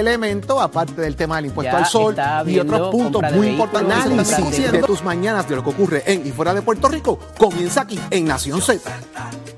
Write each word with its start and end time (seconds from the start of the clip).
elemento, 0.00 0.60
aparte 0.60 1.00
del 1.00 1.14
tema 1.16 1.36
del 1.36 1.46
impuesto 1.46 1.72
Ya 1.72 1.78
al 1.78 1.86
sol 1.86 2.16
y 2.46 2.58
otros 2.58 2.90
puntos 2.90 3.22
muy 3.32 3.48
importantes. 3.48 3.96
compra 3.96 4.24
de- 4.24 4.34
Análisis 4.34 4.72
de 4.72 4.82
tus 4.82 5.02
mañanas 5.02 5.48
de 5.48 5.56
lo 5.56 5.62
que 5.64 5.70
ocurre 5.70 6.02
en 6.06 6.26
y 6.26 6.32
fuera 6.32 6.52
de 6.54 6.62
Puerto 6.62 6.88
Rico 6.88 7.18
comienza 7.38 7.82
aquí 7.82 8.00
en 8.10 8.24
Nación 8.26 8.60
Z. 8.60 8.80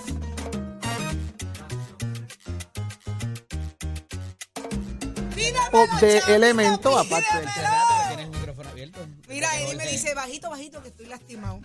tipo 5.36 5.86
de 6.02 6.18
elemento, 6.36 6.98
aparte 6.98 7.38
del 7.38 7.48
Hace 7.48 7.62
rato 7.62 7.94
que 8.02 8.08
tienes 8.16 8.26
el 8.26 8.32
micrófono 8.40 8.70
abierto. 8.70 9.00
Mira, 9.28 9.48
Eddie 9.60 9.76
me 9.76 9.88
dice, 9.88 10.14
bajito, 10.16 10.50
bajito, 10.50 10.82
que 10.82 10.90
estoy 10.90 11.06
lastimado. 11.08 11.60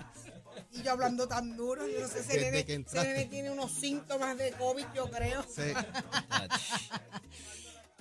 Y 0.73 0.83
yo 0.83 0.93
hablando 0.93 1.29
tan 1.29 1.57
duro, 1.57 1.87
yo 1.87 2.01
no 2.01 2.09
sé, 2.09 2.23
Desde 2.23 2.41
nene, 2.41 2.65
que 2.65 2.73
ese 2.73 2.75
entraste. 2.75 3.09
nene 3.09 3.25
tiene 3.27 3.51
unos 3.51 3.73
síntomas 3.73 4.37
de 4.39 4.53
COVID, 4.53 4.87
yo 4.95 5.11
creo. 5.11 5.43
Sí. 5.43 5.63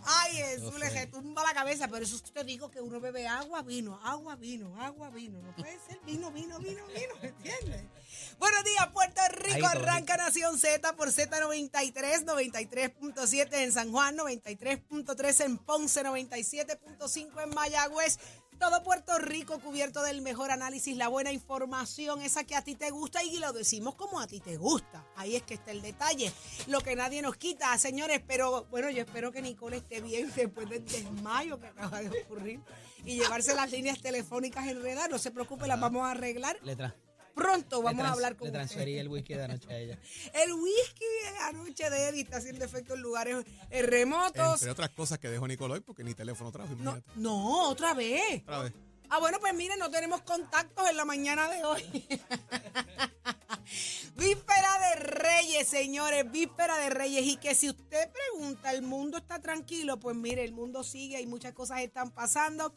Ay, 0.03 0.35
Jesús, 0.35 0.79
le 0.79 0.89
retumba 0.89 1.43
la 1.43 1.53
cabeza, 1.53 1.87
pero 1.87 2.03
eso 2.03 2.19
te 2.33 2.43
digo 2.43 2.71
que 2.71 2.81
uno 2.81 2.99
bebe 2.99 3.27
agua, 3.27 3.61
vino, 3.61 3.99
agua, 4.03 4.35
vino, 4.35 4.75
agua, 4.81 5.09
vino. 5.11 5.39
No 5.41 5.55
puede 5.55 5.77
ser 5.87 5.99
vino, 6.05 6.31
vino, 6.31 6.57
vino, 6.59 6.83
vino, 6.87 7.13
¿me 7.21 7.27
entiendes? 7.27 7.83
Buenos 8.39 8.63
días, 8.63 8.87
Puerto 8.87 9.21
Rico. 9.29 9.67
Ahí, 9.67 9.77
Arranca 9.77 10.17
Nación 10.17 10.57
Z 10.57 10.95
por 10.95 11.09
Z93, 11.09 12.25
93.7 12.25 13.53
en 13.53 13.71
San 13.71 13.91
Juan, 13.91 14.17
93.3 14.17 15.45
en 15.45 15.57
Ponce, 15.59 16.03
97.5 16.03 17.43
en 17.43 17.49
Mayagüez. 17.53 18.17
Todo 18.61 18.83
Puerto 18.83 19.17
Rico 19.17 19.59
cubierto 19.59 20.03
del 20.03 20.21
mejor 20.21 20.51
análisis, 20.51 20.95
la 20.95 21.07
buena 21.07 21.31
información, 21.31 22.21
esa 22.21 22.43
que 22.43 22.55
a 22.55 22.63
ti 22.63 22.75
te 22.75 22.91
gusta 22.91 23.23
y 23.23 23.39
lo 23.39 23.53
decimos 23.53 23.95
como 23.95 24.19
a 24.19 24.27
ti 24.27 24.39
te 24.39 24.55
gusta. 24.57 25.03
Ahí 25.15 25.35
es 25.35 25.41
que 25.41 25.55
está 25.55 25.71
el 25.71 25.81
detalle. 25.81 26.31
Lo 26.67 26.79
que 26.81 26.95
nadie 26.95 27.23
nos 27.23 27.37
quita, 27.37 27.75
señores, 27.79 28.21
pero 28.27 28.65
bueno, 28.69 28.91
yo 28.91 29.01
espero 29.01 29.31
que 29.31 29.41
Nicole 29.41 29.77
esté 29.77 29.99
bien 29.99 30.31
después 30.35 30.69
del 30.69 30.85
desmayo 30.85 31.59
que 31.59 31.65
acaba 31.67 32.01
de 32.03 32.21
ocurrir 32.21 32.59
y 33.03 33.15
llevarse 33.15 33.55
las 33.55 33.71
líneas 33.71 33.99
telefónicas 33.99 34.67
enredadas. 34.67 35.09
No 35.09 35.17
se 35.17 35.31
preocupe, 35.31 35.65
las 35.65 35.79
vamos 35.79 36.03
a 36.03 36.11
arreglar. 36.11 36.59
Le, 36.61 36.77
tra- 36.77 36.93
Pronto 37.33 37.81
vamos 37.81 38.05
a 38.05 38.11
hablar 38.11 38.35
con 38.35 38.45
Le 38.45 38.51
usted. 38.51 38.59
transferí 38.59 38.97
el 38.97 39.07
whisky 39.07 39.33
de 39.33 39.43
anoche 39.43 39.71
a 39.71 39.77
ella. 39.77 39.99
El 40.33 40.53
whisky 40.53 41.05
de 41.05 41.37
anoche 41.43 41.89
de 41.89 42.07
Eddie 42.09 42.21
está 42.21 42.37
haciendo 42.37 42.63
efecto 42.65 42.93
en 42.95 43.01
lugares 43.01 43.37
eh, 43.69 43.81
remotos. 43.83 44.61
Entre 44.61 44.71
otras 44.71 44.89
cosas 44.89 45.19
que 45.19 45.29
dejó 45.29 45.47
Nicoloy 45.47 45.79
porque 45.81 46.03
ni 46.03 46.13
teléfono 46.13 46.51
trajo. 46.51 46.75
No, 46.79 47.01
no, 47.15 47.69
otra 47.69 47.93
vez. 47.93 48.41
Otra 48.43 48.63
vez. 48.63 48.73
Ah, 49.13 49.19
bueno, 49.19 49.39
pues 49.41 49.53
miren, 49.53 49.77
no 49.77 49.91
tenemos 49.91 50.21
contactos 50.21 50.89
en 50.89 50.95
la 50.95 51.03
mañana 51.03 51.49
de 51.49 51.65
hoy. 51.65 51.83
víspera 54.15 54.79
de 54.79 54.95
Reyes, 55.01 55.67
señores, 55.67 56.31
víspera 56.31 56.77
de 56.77 56.89
Reyes. 56.89 57.25
Y 57.25 57.35
que 57.35 57.53
si 57.53 57.69
usted 57.69 58.09
pregunta, 58.09 58.71
¿el 58.71 58.83
mundo 58.83 59.17
está 59.17 59.39
tranquilo? 59.41 59.99
Pues 59.99 60.15
mire, 60.15 60.45
el 60.45 60.53
mundo 60.53 60.83
sigue 60.83 61.19
y 61.19 61.27
muchas 61.27 61.51
cosas 61.53 61.81
están 61.81 62.11
pasando. 62.11 62.73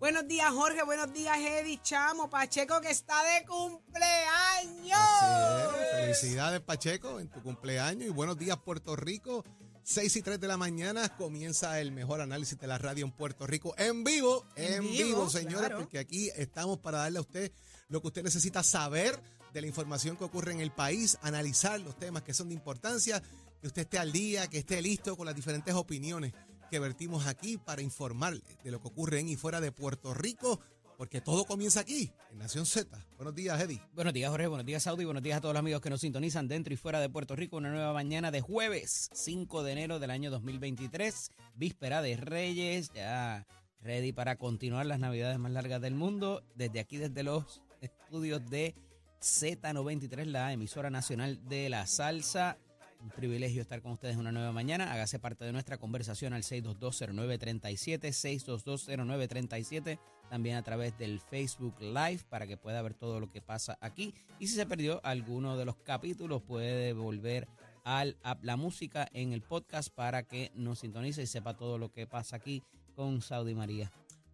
Buenos 0.00 0.26
días, 0.26 0.50
Jorge. 0.50 0.82
Buenos 0.82 1.12
días, 1.12 1.36
Eddie 1.38 1.78
Chamo. 1.82 2.30
Pacheco, 2.30 2.80
que 2.80 2.88
está 2.88 3.22
de 3.22 3.44
cumpleaños. 3.44 4.98
Así 4.98 5.76
es. 5.78 5.90
Felicidades, 6.00 6.60
Pacheco, 6.62 7.20
en 7.20 7.28
tu 7.28 7.42
cumpleaños. 7.42 8.08
Y 8.08 8.08
buenos 8.08 8.38
días, 8.38 8.56
Puerto 8.56 8.96
Rico. 8.96 9.44
6 9.82 10.16
y 10.16 10.22
3 10.22 10.40
de 10.40 10.48
la 10.48 10.56
mañana 10.56 11.14
comienza 11.18 11.78
el 11.82 11.92
mejor 11.92 12.22
análisis 12.22 12.58
de 12.58 12.66
la 12.66 12.78
radio 12.78 13.04
en 13.04 13.12
Puerto 13.12 13.46
Rico. 13.46 13.74
En 13.76 14.02
vivo, 14.02 14.46
en, 14.56 14.72
En 14.72 14.82
vivo, 14.84 15.04
vivo, 15.04 15.28
señores, 15.28 15.68
claro. 15.68 15.80
porque 15.80 15.98
aquí 15.98 16.30
estamos 16.34 16.78
para 16.78 16.96
darle 17.00 17.18
a 17.18 17.20
usted 17.22 17.52
lo 17.88 18.00
que 18.00 18.06
usted 18.06 18.22
necesita 18.22 18.62
saber 18.62 19.20
de 19.52 19.60
la 19.60 19.66
información 19.66 20.16
que 20.16 20.24
ocurre 20.24 20.52
en 20.52 20.60
el 20.60 20.70
país, 20.70 21.18
analizar 21.20 21.78
los 21.78 21.98
temas 21.98 22.22
que 22.22 22.32
son 22.32 22.48
de 22.48 22.54
importancia, 22.54 23.22
que 23.60 23.66
usted 23.66 23.82
esté 23.82 23.98
al 23.98 24.12
día, 24.12 24.48
que 24.48 24.60
esté 24.60 24.80
listo 24.80 25.14
con 25.14 25.26
las 25.26 25.36
diferentes 25.36 25.74
opiniones 25.74 26.32
que 26.70 26.78
vertimos 26.78 27.26
aquí 27.26 27.58
para 27.58 27.82
informarle 27.82 28.56
de 28.62 28.70
lo 28.70 28.80
que 28.80 28.88
ocurre 28.88 29.18
en 29.18 29.28
y 29.28 29.36
fuera 29.36 29.60
de 29.60 29.72
Puerto 29.72 30.14
Rico, 30.14 30.60
porque 30.96 31.20
todo 31.20 31.44
comienza 31.44 31.80
aquí, 31.80 32.12
en 32.30 32.38
Nación 32.38 32.64
Z. 32.64 33.04
Buenos 33.16 33.34
días, 33.34 33.60
Eddie. 33.60 33.82
Buenos 33.94 34.14
días, 34.14 34.30
Jorge. 34.30 34.46
Buenos 34.46 34.66
días, 34.66 34.82
Saudi. 34.82 35.04
Buenos 35.04 35.22
días 35.22 35.38
a 35.38 35.40
todos 35.40 35.54
los 35.54 35.60
amigos 35.60 35.80
que 35.80 35.90
nos 35.90 36.00
sintonizan 36.00 36.46
dentro 36.46 36.72
y 36.72 36.76
fuera 36.76 37.00
de 37.00 37.08
Puerto 37.08 37.34
Rico. 37.34 37.56
Una 37.56 37.70
nueva 37.70 37.92
mañana 37.92 38.30
de 38.30 38.40
jueves, 38.40 39.10
5 39.12 39.64
de 39.64 39.72
enero 39.72 39.98
del 39.98 40.10
año 40.10 40.30
2023. 40.30 41.30
Víspera 41.56 42.02
de 42.02 42.16
Reyes. 42.16 42.92
Ya 42.94 43.46
ready 43.80 44.12
para 44.12 44.36
continuar 44.36 44.86
las 44.86 45.00
navidades 45.00 45.38
más 45.38 45.52
largas 45.52 45.80
del 45.80 45.94
mundo. 45.94 46.44
Desde 46.54 46.78
aquí, 46.78 46.98
desde 46.98 47.22
los 47.24 47.62
estudios 47.80 48.48
de 48.48 48.74
Z93, 49.20 50.26
la 50.26 50.52
emisora 50.52 50.90
nacional 50.90 51.40
de 51.48 51.68
la 51.68 51.86
salsa. 51.86 52.58
Un 53.02 53.08
privilegio 53.08 53.62
estar 53.62 53.80
con 53.80 53.92
ustedes 53.92 54.16
una 54.16 54.30
nueva 54.30 54.52
mañana. 54.52 54.92
Hágase 54.92 55.18
parte 55.18 55.44
de 55.44 55.52
nuestra 55.52 55.78
conversación 55.78 56.34
al 56.34 56.42
6220937, 56.42 58.12
6220937, 58.12 59.98
también 60.28 60.56
a 60.56 60.62
través 60.62 60.98
del 60.98 61.18
Facebook 61.20 61.74
Live 61.80 62.20
para 62.28 62.46
que 62.46 62.58
pueda 62.58 62.82
ver 62.82 62.92
todo 62.92 63.18
lo 63.18 63.30
que 63.30 63.40
pasa 63.40 63.78
aquí. 63.80 64.14
Y 64.38 64.48
si 64.48 64.54
se 64.54 64.66
perdió 64.66 65.00
alguno 65.02 65.56
de 65.56 65.64
los 65.64 65.76
capítulos, 65.76 66.42
puede 66.42 66.92
volver 66.92 67.48
al, 67.84 68.18
la 68.42 68.56
música 68.56 69.08
en 69.12 69.32
el 69.32 69.40
podcast 69.40 69.88
para 69.94 70.24
que 70.24 70.52
nos 70.54 70.80
sintonice 70.80 71.22
y 71.22 71.26
sepa 71.26 71.56
todo 71.56 71.78
lo 71.78 71.90
que 71.90 72.06
pasa 72.06 72.36
aquí 72.36 72.62
con 72.94 73.22
Saudi 73.22 73.54
María. 73.54 73.90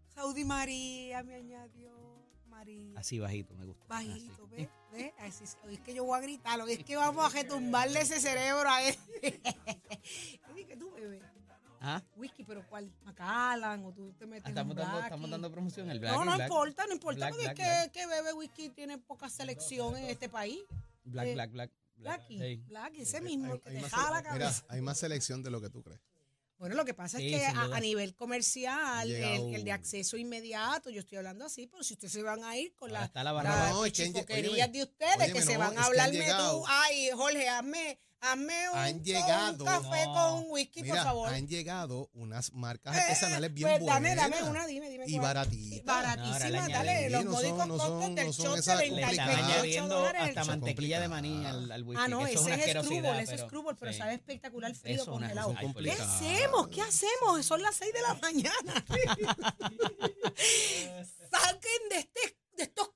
Saudi 0.08 0.44
María 0.44 1.22
me 1.22 1.34
añadió. 1.34 2.05
María. 2.56 2.98
Así 2.98 3.18
bajito, 3.18 3.54
me 3.54 3.66
gusta. 3.66 3.84
Bajito, 3.86 4.44
Así. 4.46 4.56
¿ves? 4.56 4.68
¿Ves? 4.92 5.12
Así 5.18 5.44
es, 5.44 5.58
hoy 5.64 5.74
es 5.74 5.80
que 5.80 5.94
yo 5.94 6.04
voy 6.04 6.18
a 6.18 6.22
gritar, 6.22 6.58
hoy 6.60 6.72
es 6.72 6.84
que 6.84 6.96
vamos 6.96 7.22
a 7.24 7.28
retumbarle 7.28 8.00
ese 8.00 8.18
cerebro 8.18 8.68
a 8.70 8.82
él. 8.82 8.96
¿qué 10.68 10.76
tú 10.76 10.90
bebes? 10.92 11.22
Ah, 11.80 12.02
Whisky, 12.16 12.42
pero 12.44 12.66
¿cuál? 12.66 12.90
¿Macallan 13.04 13.84
o 13.84 13.92
tú 13.92 14.12
te 14.14 14.26
metes 14.26 14.48
estamos 14.48 14.72
un 14.74 14.78
dando, 14.82 15.00
estamos 15.00 15.30
dando 15.30 15.50
promoción. 15.52 15.90
El 15.90 16.00
Black, 16.00 16.14
No, 16.14 16.24
no 16.24 16.34
Black, 16.34 16.48
importa, 16.48 16.86
no 16.86 16.92
importa, 16.94 17.18
Black, 17.18 17.30
porque 17.32 17.44
Black, 17.44 17.58
es 17.58 17.64
Black. 17.66 17.92
que, 17.92 18.00
que 18.00 18.06
bebe 18.06 18.32
whisky 18.32 18.68
tiene 18.70 18.98
poca 18.98 19.28
selección 19.28 19.96
en 19.96 20.06
este 20.06 20.28
país. 20.30 20.58
Black, 21.04 21.26
eh, 21.28 21.34
Black, 21.34 21.52
Black. 21.52 21.70
Black, 21.96 22.18
Blackie, 22.18 22.38
hey. 22.40 22.64
Blackie, 22.66 23.02
ese 23.02 23.20
mismo, 23.20 23.52
Hay- 23.52 23.60
que 23.60 23.68
hay 23.70 23.82
te 23.82 23.90
jala 23.90 24.10
la 24.10 24.16
sele- 24.22 24.32
mira, 24.32 24.44
cabeza. 24.46 24.64
hay 24.68 24.80
más 24.80 24.98
selección 24.98 25.42
de 25.42 25.50
lo 25.50 25.60
que 25.60 25.68
tú 25.70 25.82
crees. 25.82 26.00
Bueno, 26.58 26.74
lo 26.74 26.84
que 26.86 26.94
pasa 26.94 27.18
Sí, 27.18 27.34
es 27.34 27.40
que 27.40 27.46
a, 27.46 27.80
nivel 27.80 28.14
comercial, 28.14 29.10
el, 29.10 29.54
el 29.54 29.64
de 29.64 29.72
acceso 29.72 30.16
inmediato, 30.16 30.88
yo 30.88 31.00
estoy 31.00 31.18
hablando 31.18 31.44
así, 31.44 31.66
pero 31.66 31.82
si 31.84 31.94
ustedes 31.94 32.12
se 32.14 32.22
van 32.22 32.44
a 32.44 32.56
ir 32.56 32.74
con 32.74 32.92
la, 32.92 33.10
la 33.14 33.32
las. 33.32 33.70
No, 33.70 33.80
óyeme, 33.80 34.24
de 34.72 34.82
ustedes, 34.82 35.32
que 35.32 35.42
se 35.42 35.54
no, 35.54 35.60
van 35.60 35.76
a 35.78 35.84
hablarme 35.84 36.26
tú, 36.26 36.64
ay, 36.66 37.10
Jorge, 37.14 37.48
hazme, 37.48 37.98
hazme 38.32 38.68
un, 38.70 38.78
Han 38.78 38.94
un 38.96 39.02
llegado- 39.04 39.64
café 39.64 40.06
No. 40.06 40.14
con 40.14 40.44
whisky, 40.48 40.82
Mira, 40.82 40.94
por 40.96 41.04
favor. 41.04 41.28
han 41.34 41.46
llegado 41.48 42.10
unas 42.14 42.52
marcas 42.52 42.96
Eh, 42.96 43.00
artesanales 43.00 43.52
bien 43.54 43.68
pues, 43.68 43.80
buenas. 43.80 43.94
Dame, 44.02 44.14
dame 44.14 44.42
una, 44.50 44.66
dime, 44.66 44.90
dime. 44.90 45.04
Y 45.06 45.18
baratitas. 45.18 45.84
No, 45.86 45.92
ahora 45.92 46.16
Baratísima, 46.16 46.66
le 46.68 46.72
dale, 46.72 47.10
los 47.10 47.24
no 47.24 47.30
módicos 47.32 47.66
no 47.66 47.76
costos 47.78 48.14
del 48.14 48.26
no 48.26 48.32
shot 48.32 48.54
de 48.54 48.60
esas- 48.60 48.78
Le 48.78 48.90
28 48.90 49.10
están 49.10 49.26
Complicada. 49.26 49.54
añadiendo 49.54 49.94
dólares 49.98 50.22
hasta 50.28 50.44
mantequilla 50.44 51.00
de 51.00 51.08
maní 51.08 51.46
al, 51.46 51.72
al 51.72 51.82
whisky. 51.82 52.02
Ah, 52.04 52.08
no, 52.08 52.26
ese 52.26 52.34
es 52.34 52.40
Scrubble, 52.84 53.22
ese 53.22 53.34
es 53.34 53.40
Scrubble, 53.42 53.74
pero 53.78 53.92
sí. 53.92 53.98
sabe 53.98 54.14
espectacular 54.14 54.74
frío 54.74 55.04
congelado. 55.06 55.54
¿Qué 55.82 55.92
hacemos? 55.92 56.68
¿Qué 56.68 56.82
hacemos? 56.82 57.44
Son 57.46 57.62
las 57.62 57.76
6 57.76 57.92
de 57.92 58.00
la 58.02 58.14
mañana. 58.22 58.84
Saquen 61.30 61.88
de, 61.90 61.98
este, 61.98 62.36
de 62.56 62.62
estos 62.64 62.88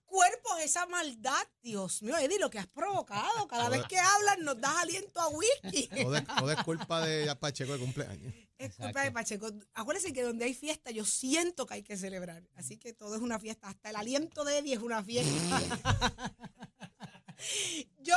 esa 0.62 0.87
maldad. 0.87 1.47
Dios 1.62 2.03
mío, 2.03 2.17
Eddie, 2.19 2.39
lo 2.39 2.51
que 2.51 2.59
has 2.59 2.67
provocado. 2.67 3.47
Cada 3.49 3.69
vez 3.69 3.85
que 3.87 3.99
hablas 3.99 4.39
nos 4.39 4.61
das 4.61 4.77
aliento 4.77 5.21
a 5.21 5.29
whisky. 5.29 5.89
Todo 5.89 6.17
es, 6.17 6.27
todo 6.27 6.53
es 6.53 6.62
culpa 6.62 7.07
de 7.07 7.35
Pacheco 7.37 7.73
de 7.73 7.79
cumpleaños. 7.79 8.35
Es 8.59 8.75
culpa 8.75 9.03
de 9.03 9.11
Pacheco. 9.11 9.51
Acuérdense 9.75 10.12
que 10.12 10.23
donde 10.23 10.45
hay 10.45 10.55
fiesta, 10.55 10.91
yo 10.91 11.05
siento 11.05 11.67
que 11.67 11.75
hay 11.75 11.83
que 11.83 11.97
celebrar. 11.97 12.43
Así 12.57 12.77
que 12.77 12.93
todo 12.93 13.15
es 13.17 13.23
una 13.23 13.39
fiesta. 13.39 13.69
Hasta 13.69 13.91
el 13.91 13.97
aliento 13.97 14.45
de 14.45 14.59
Eddie 14.59 14.75
es 14.75 14.81
una 14.81 15.03
fiesta. 15.03 15.61
yo, 17.99 18.17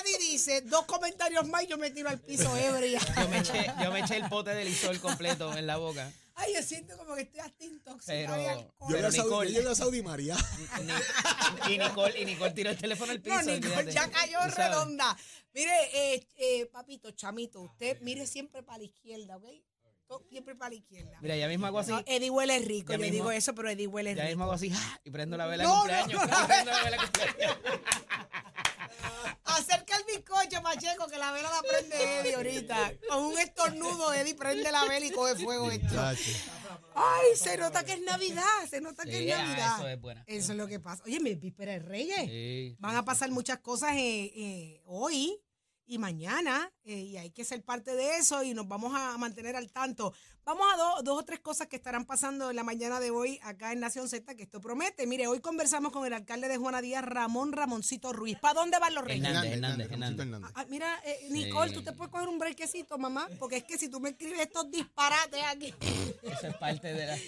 Eddie 0.00 0.18
dice, 0.30 0.60
dos 0.62 0.84
comentarios 0.86 1.48
más 1.48 1.64
y 1.64 1.66
yo 1.66 1.78
me 1.78 1.90
tiro 1.90 2.08
al 2.08 2.20
piso 2.20 2.56
ebria. 2.56 3.00
Yo 3.16 3.28
me, 3.28 3.38
eché, 3.38 3.72
yo 3.82 3.92
me 3.92 4.00
eché 4.00 4.16
el 4.16 4.28
pote 4.28 4.54
de 4.54 4.64
lisol 4.64 5.00
completo 5.00 5.56
en 5.56 5.66
la 5.66 5.76
boca. 5.76 6.12
Ay, 6.36 6.52
yo 6.54 6.62
siento 6.62 6.96
como 6.96 7.14
que 7.14 7.22
estoy 7.22 7.40
hasta 7.40 7.64
de 8.36 8.48
alcohol. 8.48 8.88
Yo 8.90 8.96
Pero 8.96 8.96
llegué, 8.96 9.06
a 9.06 9.10
Saudi, 9.12 9.52
yo 9.54 9.60
María. 10.02 10.36
Y, 11.70 11.78
Nicole, 11.78 12.20
y 12.20 12.24
Nicole 12.24 12.50
tiró 12.52 12.70
el 12.70 12.76
teléfono 12.76 13.12
al 13.12 13.20
piso. 13.20 13.36
No, 13.36 13.42
Nicole 13.42 13.76
olvídate. 13.76 13.92
ya 13.92 14.10
cayó 14.10 14.38
redonda. 14.56 15.16
Mire, 15.52 15.72
eh, 15.94 16.26
eh, 16.36 16.66
papito, 16.66 17.10
chamito, 17.12 17.60
usted 17.62 18.00
mire 18.00 18.26
siempre 18.26 18.62
para 18.62 18.78
la 18.78 18.84
izquierda, 18.84 19.36
¿ok? 19.36 19.44
siempre 20.28 20.54
para 20.54 20.70
la 20.70 20.74
izquierda. 20.76 21.18
Mira, 21.22 21.36
ya 21.36 21.48
mismo 21.48 21.66
hago 21.66 21.78
así. 21.80 21.90
No, 21.90 22.02
Eddie 22.06 22.30
huele 22.30 22.58
rico, 22.60 22.92
Ya 22.92 22.98
yo 22.98 23.02
mismo- 23.02 23.12
digo 23.14 23.30
eso, 23.32 23.54
pero 23.54 23.68
Eddie 23.70 23.86
huele 23.86 24.14
Ya 24.14 24.24
mismo 24.26 24.44
hago 24.44 24.54
rico. 24.56 24.74
así 24.76 24.84
¡ah! 24.92 25.00
y 25.02 25.10
prendo 25.10 25.36
la 25.36 25.46
vela 25.46 25.64
No, 25.64 25.84
de 25.84 25.92
no, 25.92 25.98
cumpleaños. 26.02 26.30
no. 26.40 26.46
Prendo 26.46 26.70
la 26.70 26.82
vela 26.84 26.96
de 26.96 27.02
cumpleaños. 27.02 27.56
Pacheco, 30.74 31.06
que 31.08 31.18
la 31.18 31.32
vela 31.32 31.50
la 31.50 31.62
prende 31.62 32.20
Eddie 32.20 32.34
ahorita. 32.34 32.92
Con 33.08 33.24
un 33.24 33.38
estornudo, 33.38 34.12
Eddie 34.12 34.34
prende 34.34 34.70
la 34.72 34.84
vela 34.84 35.06
y 35.06 35.10
coge 35.10 35.36
fuego 35.36 35.70
esto. 35.70 36.00
Ay, 36.94 37.36
se 37.36 37.56
nota 37.56 37.84
que 37.84 37.94
es 37.94 38.02
Navidad, 38.02 38.44
se 38.68 38.80
nota 38.80 39.04
que 39.04 39.18
Sí, 39.18 39.30
es 39.30 39.36
ah, 39.36 39.44
Navidad. 39.44 39.76
eso 39.78 39.88
es 39.88 40.00
buena. 40.00 40.24
Eso 40.26 40.52
es 40.52 40.58
lo 40.58 40.66
que 40.66 40.80
pasa. 40.80 41.02
Oye, 41.04 41.20
mi 41.20 41.34
víspera 41.34 41.72
de 41.72 41.78
Reyes. 41.80 42.26
Sí. 42.26 42.76
Van 42.78 42.96
a 42.96 43.04
pasar 43.04 43.30
muchas 43.30 43.58
cosas 43.58 43.92
eh, 43.96 44.32
eh, 44.34 44.82
hoy 44.86 45.40
y 45.86 45.98
mañana 45.98 46.72
eh, 46.84 46.98
y 46.98 47.16
hay 47.16 47.30
que 47.30 47.44
ser 47.44 47.62
parte 47.62 47.94
de 47.94 48.16
eso 48.16 48.42
y 48.42 48.54
nos 48.54 48.66
vamos 48.68 48.92
a 48.94 49.16
mantener 49.18 49.56
al 49.56 49.70
tanto. 49.70 50.14
Vamos 50.46 50.66
a 50.72 50.76
do- 50.76 51.02
dos 51.02 51.20
o 51.20 51.24
tres 51.24 51.40
cosas 51.40 51.68
que 51.68 51.76
estarán 51.76 52.04
pasando 52.04 52.50
en 52.50 52.56
la 52.56 52.62
mañana 52.62 53.00
de 53.00 53.10
hoy 53.10 53.40
acá 53.42 53.72
en 53.72 53.80
Nación 53.80 54.08
Z, 54.10 54.34
que 54.34 54.42
esto 54.42 54.60
promete. 54.60 55.06
Mire, 55.06 55.26
hoy 55.26 55.40
conversamos 55.40 55.90
con 55.90 56.04
el 56.04 56.12
alcalde 56.12 56.48
de 56.48 56.58
Juana 56.58 56.82
Díaz, 56.82 57.02
Ramón 57.02 57.52
Ramoncito 57.52 58.12
Ruiz. 58.12 58.38
¿Para 58.40 58.60
dónde 58.60 58.78
van 58.78 58.94
los 58.94 59.04
reyes? 59.04 59.24
Hernández, 59.26 59.52
Hernández, 59.90 59.90
Hernández. 60.26 60.50
Ah, 60.54 60.66
mira, 60.68 61.00
eh, 61.06 61.28
Nicole, 61.30 61.70
Sí. 61.70 61.74
tú 61.76 61.82
te 61.82 61.92
puedes 61.92 62.12
coger 62.12 62.28
un 62.28 62.38
brequecito, 62.38 62.98
mamá, 62.98 63.26
porque 63.38 63.56
es 63.56 63.64
que 63.64 63.78
si 63.78 63.88
tú 63.88 64.00
me 64.00 64.10
escribes 64.10 64.40
estos 64.40 64.70
disparates 64.70 65.40
aquí. 65.48 65.74
Eso 66.22 66.46
es 66.48 66.56
parte 66.56 66.92
de 66.92 67.06
la. 67.06 67.18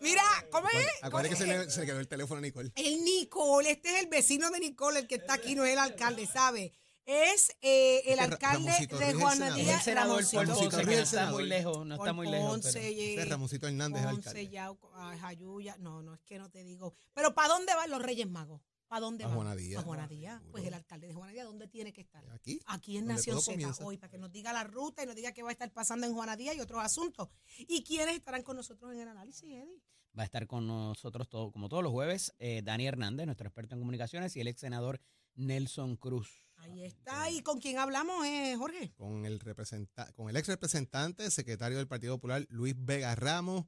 Mira, 0.00 0.22
¿cómo 0.50 0.68
es? 0.70 0.86
Acuérdate 1.02 1.28
que 1.30 1.36
se 1.36 1.46
le, 1.46 1.70
se 1.70 1.80
le 1.80 1.86
quedó 1.86 2.00
el 2.00 2.08
teléfono 2.08 2.38
a 2.38 2.40
Nicole. 2.42 2.72
El 2.74 3.04
Nicole, 3.04 3.70
este 3.72 3.94
es 3.96 4.00
el 4.02 4.06
vecino 4.08 4.50
de 4.50 4.60
Nicole, 4.60 5.00
el 5.00 5.06
que 5.06 5.16
está 5.16 5.34
aquí, 5.34 5.54
no 5.54 5.64
es 5.64 5.72
el 5.74 5.78
alcalde, 5.78 6.26
¿sabe? 6.26 6.72
Es 7.04 7.50
eh, 7.62 8.02
el 8.12 8.20
alcalde 8.20 8.70
Ramoncito 8.70 8.96
de 8.98 9.04
Ruiz, 9.06 9.14
el 9.14 9.20
Juana 9.20 9.34
senador. 9.36 9.58
Es 9.58 9.64
Díaz. 9.66 9.78
el 9.78 9.82
senador 9.84 10.08
por 10.08 10.32
Ramoncito 10.32 10.40
Ramoncito 10.40 10.70
Ponce, 10.70 10.76
que 10.78 10.84
Ruiz, 10.86 10.96
no 10.96 11.02
está 11.02 11.10
senador. 11.18 11.40
muy 11.40 11.48
lejos, 11.48 11.86
no 11.86 11.94
está 11.96 12.12
muy 12.12 12.30
lejos. 12.30 12.50
Ponce, 12.50 12.72
pero- 12.72 12.84
eh, 12.86 13.14
es 13.22 13.28
Ramoncito 13.28 13.66
Hernández, 13.66 14.02
el 14.02 14.08
Ponce, 14.10 14.28
alcalde. 14.28 14.48
Yauco, 14.50 14.92
ah, 14.94 15.16
Jayuya. 15.20 15.76
No, 15.78 16.02
no, 16.02 16.14
es 16.14 16.20
que 16.22 16.38
no 16.38 16.48
te 16.50 16.62
digo. 16.62 16.94
Pero 17.12 17.34
¿para 17.34 17.48
dónde 17.48 17.74
van 17.74 17.90
los 17.90 18.00
Reyes 18.02 18.28
Magos? 18.28 18.60
¿Para 18.86 19.00
dónde 19.00 19.24
A 19.24 19.28
van? 19.28 19.36
Juana 19.36 19.56
Díaz. 19.56 19.80
A 19.82 19.84
Juana 19.84 20.06
Díaz. 20.06 20.34
Seguro. 20.38 20.52
Pues 20.52 20.64
el 20.66 20.74
alcalde 20.74 21.06
de 21.08 21.14
Juana 21.14 21.32
Díaz, 21.32 21.46
¿dónde 21.46 21.66
tiene 21.66 21.92
que 21.92 22.02
estar? 22.02 22.24
Aquí. 22.30 22.60
Aquí 22.66 22.96
en 22.98 23.04
donde 23.06 23.14
Nación 23.14 23.34
todo 23.36 23.40
Z 23.42 23.52
comienza. 23.54 23.84
hoy, 23.84 23.96
para 23.96 24.10
que 24.10 24.18
nos 24.18 24.30
diga 24.30 24.52
la 24.52 24.64
ruta 24.64 25.02
y 25.02 25.06
nos 25.06 25.16
diga 25.16 25.32
qué 25.32 25.42
va 25.42 25.48
a 25.48 25.52
estar 25.52 25.72
pasando 25.72 26.06
en 26.06 26.12
Juana 26.14 26.36
Díaz 26.36 26.56
y 26.56 26.60
otros 26.60 26.84
asuntos. 26.84 27.28
¿Y 27.58 27.82
quiénes 27.82 28.14
estarán 28.16 28.42
con 28.42 28.56
nosotros 28.56 28.92
en 28.92 29.00
el 29.00 29.08
análisis, 29.08 29.44
Eddie? 29.50 29.82
Va 30.16 30.22
a 30.22 30.26
estar 30.26 30.46
con 30.46 30.66
nosotros 30.66 31.26
todo, 31.28 31.50
como 31.52 31.70
todos 31.70 31.82
los 31.82 31.90
jueves, 31.90 32.34
eh, 32.38 32.60
Dani 32.62 32.86
Hernández, 32.86 33.24
nuestro 33.24 33.48
experto 33.48 33.74
en 33.74 33.80
comunicaciones, 33.80 34.36
y 34.36 34.40
el 34.42 34.48
ex 34.48 34.60
senador 34.60 35.00
Nelson 35.36 35.96
Cruz. 35.96 36.51
Ahí 36.62 36.84
está. 36.84 37.30
¿Y 37.30 37.42
con 37.42 37.58
quién 37.58 37.78
hablamos, 37.78 38.24
eh, 38.24 38.54
Jorge? 38.56 38.92
Con 38.96 39.26
el, 39.26 39.40
representa 39.40 40.12
con 40.12 40.28
el 40.28 40.36
ex 40.36 40.48
representante, 40.48 41.30
secretario 41.30 41.78
del 41.78 41.88
Partido 41.88 42.16
Popular, 42.16 42.46
Luis 42.48 42.74
Vega 42.78 43.14
Ramos. 43.14 43.66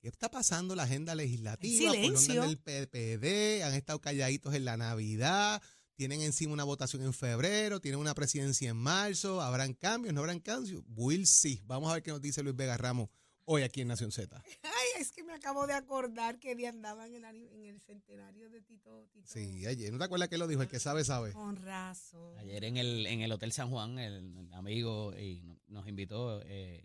¿Qué 0.00 0.08
está 0.08 0.30
pasando 0.30 0.74
la 0.74 0.84
agenda 0.84 1.14
legislativa? 1.14 1.92
¿Por 1.92 2.00
dónde 2.02 2.18
Silencio. 2.18 2.42
anda 2.42 2.52
el 2.52 2.58
PPD? 2.58 3.62
Han 3.64 3.74
estado 3.74 4.00
calladitos 4.00 4.54
en 4.54 4.64
la 4.64 4.76
Navidad. 4.76 5.62
Tienen 5.94 6.22
encima 6.22 6.52
una 6.52 6.64
votación 6.64 7.02
en 7.02 7.12
febrero. 7.12 7.80
Tienen 7.80 8.00
una 8.00 8.14
presidencia 8.14 8.70
en 8.70 8.76
marzo. 8.76 9.40
¿Habrán 9.40 9.74
cambios? 9.74 10.12
¿No 10.12 10.20
habrán 10.20 10.40
cambios? 10.40 10.82
Will 10.88 11.26
sí. 11.26 11.60
Vamos 11.66 11.90
a 11.90 11.94
ver 11.94 12.02
qué 12.02 12.10
nos 12.10 12.20
dice 12.20 12.42
Luis 12.42 12.56
Vega 12.56 12.76
Ramos 12.76 13.10
hoy 13.52 13.62
aquí 13.62 13.82
en 13.82 13.88
Nación 13.88 14.10
Z. 14.12 14.42
Ay, 14.62 14.70
es 15.00 15.12
que 15.12 15.22
me 15.22 15.32
acabo 15.34 15.66
de 15.66 15.74
acordar 15.74 16.38
que 16.38 16.54
día 16.54 16.70
andaban 16.70 17.14
en 17.14 17.24
el, 17.24 17.48
en 17.48 17.64
el 17.66 17.80
centenario 17.80 18.48
de 18.50 18.62
Tito. 18.62 19.06
Tito. 19.12 19.26
Sí, 19.28 19.66
ayer. 19.66 19.92
¿No 19.92 19.98
te 19.98 20.04
acuerdas 20.04 20.28
que 20.28 20.38
lo 20.38 20.46
dijo? 20.46 20.62
El 20.62 20.68
que 20.68 20.80
sabe, 20.80 21.04
sabe. 21.04 21.32
Con 21.32 21.56
razón. 21.56 22.38
Ayer 22.38 22.64
en 22.64 22.76
el, 22.78 23.06
en 23.06 23.20
el 23.20 23.30
Hotel 23.32 23.52
San 23.52 23.68
Juan, 23.70 23.98
el, 23.98 24.36
el 24.38 24.54
amigo 24.54 25.14
y 25.18 25.42
no- 25.42 25.58
nos 25.68 25.86
invitó 25.88 26.40
eh, 26.46 26.82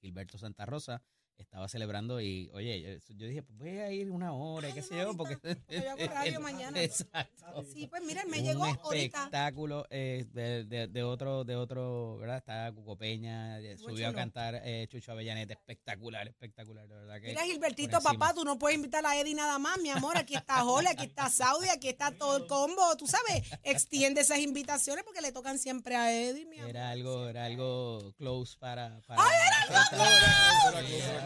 Gilberto 0.00 0.38
Santa 0.38 0.66
Rosa, 0.66 1.02
estaba 1.38 1.68
celebrando 1.68 2.20
y, 2.20 2.48
oye, 2.54 3.00
yo, 3.08 3.26
dije, 3.26 3.42
pues 3.42 3.58
voy 3.58 3.68
a 3.78 3.90
ir 3.90 4.10
una 4.10 4.32
hora, 4.32 4.68
y 4.68 4.72
qué 4.72 4.82
sé 4.82 4.96
yo, 4.96 5.14
porque... 5.16 5.36
yo 5.68 5.90
hago 5.90 6.06
radio 6.14 6.40
mañana. 6.40 6.80
Exacto. 6.82 7.64
Sí, 7.72 7.86
pues 7.88 8.02
mira, 8.04 8.24
me 8.26 8.38
un 8.38 8.44
llegó 8.44 8.64
ahorita. 8.64 9.18
espectáculo 9.18 9.86
eh, 9.90 10.24
de, 10.32 10.64
de- 10.64 10.86
de 10.88 11.02
otro, 11.02 11.44
de 11.44 11.56
otro, 11.56 12.16
¿verdad? 12.18 12.38
Está 12.38 12.72
Cuco 12.72 12.96
Peña, 12.96 13.58
eh, 13.60 13.76
subió 13.76 14.08
a 14.08 14.14
cantar 14.14 14.60
eh, 14.64 14.86
Chucho 14.88 15.12
Avellaneta, 15.12 15.52
espectacular, 15.52 16.26
espectacular, 16.28 16.88
de 16.88 16.94
verdad 16.94 17.20
que... 17.20 17.28
Mira, 17.28 17.44
Gilbertito, 17.44 18.00
papá, 18.00 18.32
tú 18.34 18.44
no 18.44 18.58
puedes 18.58 18.76
invitar 18.76 19.04
a 19.04 19.18
Eddie 19.20 19.34
nada 19.34 19.58
más, 19.58 19.78
mi 19.80 19.90
amor. 19.90 20.16
Aquí 20.16 20.34
está 20.34 20.62
Jole, 20.62 20.88
aquí 20.88 21.04
está 21.04 21.28
Saudi, 21.28 21.68
aquí 21.68 21.88
está 21.88 22.12
todo 22.12 22.36
el 22.38 22.46
combo. 22.46 22.96
Tú 22.96 23.06
sabes, 23.06 23.42
extiende 23.62 24.20
esas 24.22 24.38
invitaciones 24.38 25.04
porque 25.04 25.20
le 25.20 25.32
tocan 25.32 25.58
siempre 25.58 25.96
a 25.96 26.12
Eddie, 26.12 26.46
mi 26.46 26.58
amor. 26.58 26.70
Era 26.70 26.90
algo, 26.90 27.28
era 27.28 27.44
algo 27.44 28.12
close 28.16 28.56
para... 28.58 29.00
para 29.06 29.22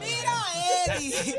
Mira, 0.00 0.96
Eddie. 0.96 1.36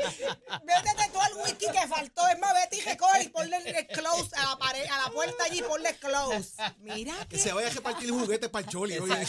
Métete 0.64 1.08
todo 1.12 1.22
el 1.30 1.36
whisky 1.44 1.66
que 1.72 1.86
faltó. 1.88 2.26
Es 2.28 2.38
más, 2.38 2.52
vete 2.54 2.76
y 2.76 2.80
recoge 2.80 3.22
y 3.24 3.28
ponle 3.28 3.56
el 3.56 3.86
close 3.88 4.30
a 4.36 4.50
la 4.50 4.56
pared, 4.58 4.84
a 4.90 5.02
la 5.04 5.10
puerta 5.10 5.44
allí 5.44 5.58
y 5.60 5.62
ponle 5.62 5.94
close. 5.96 6.50
Mira 6.80 7.14
Que 7.28 7.36
que. 7.36 7.38
se 7.38 7.52
vaya 7.52 7.68
a 7.68 7.70
repartir 7.70 8.10
juguetes 8.10 8.48
para 8.50 8.64
el 8.64 8.70
choli. 8.70 8.98
Oye, 8.98 9.14
¿Cómo 9.14 9.24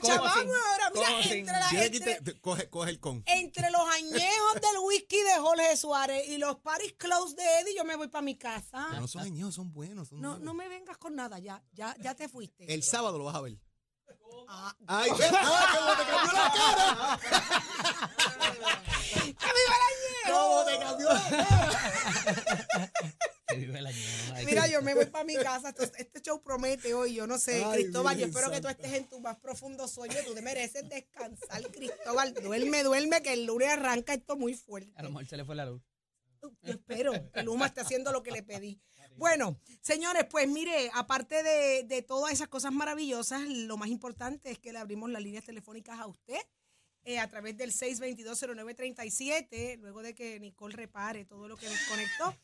chavamos 0.00 0.32
sin- 0.34 0.48
ahora. 0.48 0.90
Mira, 0.94 1.08
entre, 1.34 1.52
la- 1.52 1.84
entre- 1.84 2.20
te- 2.20 2.40
coge, 2.40 2.68
coge 2.68 2.90
el 2.90 3.00
con. 3.00 3.22
entre 3.26 3.70
los 3.70 3.88
añejos 3.88 4.54
del 4.54 4.78
whisky 4.84 5.20
de 5.22 5.34
Jorge 5.38 5.76
Suárez 5.76 6.28
y 6.28 6.38
los 6.38 6.56
paris 6.56 6.94
close 6.98 7.34
de 7.36 7.42
Eddie, 7.60 7.74
yo 7.76 7.84
me 7.84 7.96
voy 7.96 8.08
para 8.08 8.22
mi 8.22 8.36
casa. 8.36 8.88
Ya 8.92 9.00
no 9.00 9.08
son 9.08 9.22
años, 9.22 9.54
son 9.54 9.72
buenos. 9.72 10.08
Son 10.08 10.20
No, 10.20 10.30
buenos. 10.30 10.44
no 10.44 10.54
me 10.54 10.68
vengas 10.68 10.98
con 10.98 11.14
nada, 11.14 11.38
ya, 11.38 11.62
ya, 11.72 11.94
ya 12.00 12.14
te 12.14 12.28
fuiste. 12.28 12.72
El 12.72 12.82
sábado 12.82 13.18
lo 13.18 13.24
vas 13.24 13.36
a 13.36 13.40
ver. 13.40 13.56
Ah, 14.48 14.76
¡Ay, 14.86 15.10
ven! 15.18 15.32
¡Ah, 15.36 15.66
cómo 15.74 15.90
te 15.96 16.04
cambió 16.10 16.32
la 16.32 16.52
cara! 16.52 17.18
¡Que 19.14 19.46
viva 19.46 19.74
el 19.74 19.84
añejo! 19.90 20.32
¡Cómo 20.32 20.64
te 20.64 20.78
cambió 20.78 21.08
la 21.12 21.22
cara! 21.28 22.92
Mira, 24.46 24.66
yo 24.66 24.82
me 24.82 24.94
voy 24.94 25.06
para 25.06 25.24
mi 25.24 25.34
casa. 25.36 25.70
Esto- 25.70 25.84
este 25.96 26.20
show 26.20 26.42
promete 26.42 26.92
hoy. 26.94 27.14
Yo 27.14 27.26
no 27.26 27.38
sé, 27.38 27.64
Ay, 27.64 27.82
Cristóbal. 27.82 28.18
Yo 28.18 28.26
espero 28.26 28.50
que 28.50 28.60
tú 28.60 28.68
estés 28.68 28.92
en 28.92 29.08
tu 29.08 29.20
más 29.20 29.36
profundo 29.38 29.86
sueño. 29.88 30.14
Tú 30.26 30.34
te 30.34 30.42
mereces 30.42 30.88
descansar, 30.88 31.62
Cristóbal. 31.70 32.34
Duerme, 32.34 32.82
duerme, 32.82 33.22
que 33.22 33.32
el 33.32 33.44
lunes 33.46 33.68
arranca 33.68 34.12
esto 34.14 34.36
muy 34.36 34.54
fuerte. 34.54 34.92
A 34.96 35.02
lo 35.02 35.10
mejor 35.10 35.26
se 35.26 35.36
le 35.36 35.44
fue 35.44 35.54
la 35.54 35.66
luz. 35.66 35.82
Yo 36.62 36.72
espero 36.72 37.12
que 37.32 37.42
Luma 37.42 37.66
esté 37.66 37.80
haciendo 37.80 38.12
lo 38.12 38.22
que 38.22 38.30
le 38.30 38.42
pedí. 38.42 38.80
Bueno, 39.16 39.60
señores, 39.80 40.24
pues 40.28 40.48
mire, 40.48 40.90
aparte 40.92 41.42
de, 41.42 42.02
todas 42.02 42.32
esas 42.32 42.48
cosas 42.48 42.72
maravillosas, 42.72 43.42
lo 43.48 43.76
más 43.76 43.88
importante 43.88 44.50
es 44.50 44.58
que 44.58 44.72
le 44.72 44.78
abrimos 44.78 45.10
las 45.10 45.22
líneas 45.22 45.44
telefónicas 45.44 45.98
a 46.00 46.06
usted 46.06 46.38
eh, 47.04 47.18
a 47.18 47.28
través 47.28 47.56
del 47.56 47.72
6220937, 47.72 49.78
luego 49.78 50.02
de 50.02 50.14
que 50.14 50.40
Nicole 50.40 50.74
repare 50.74 51.24
todo 51.24 51.48
lo 51.48 51.56
que 51.56 51.68
desconectó. 51.68 52.36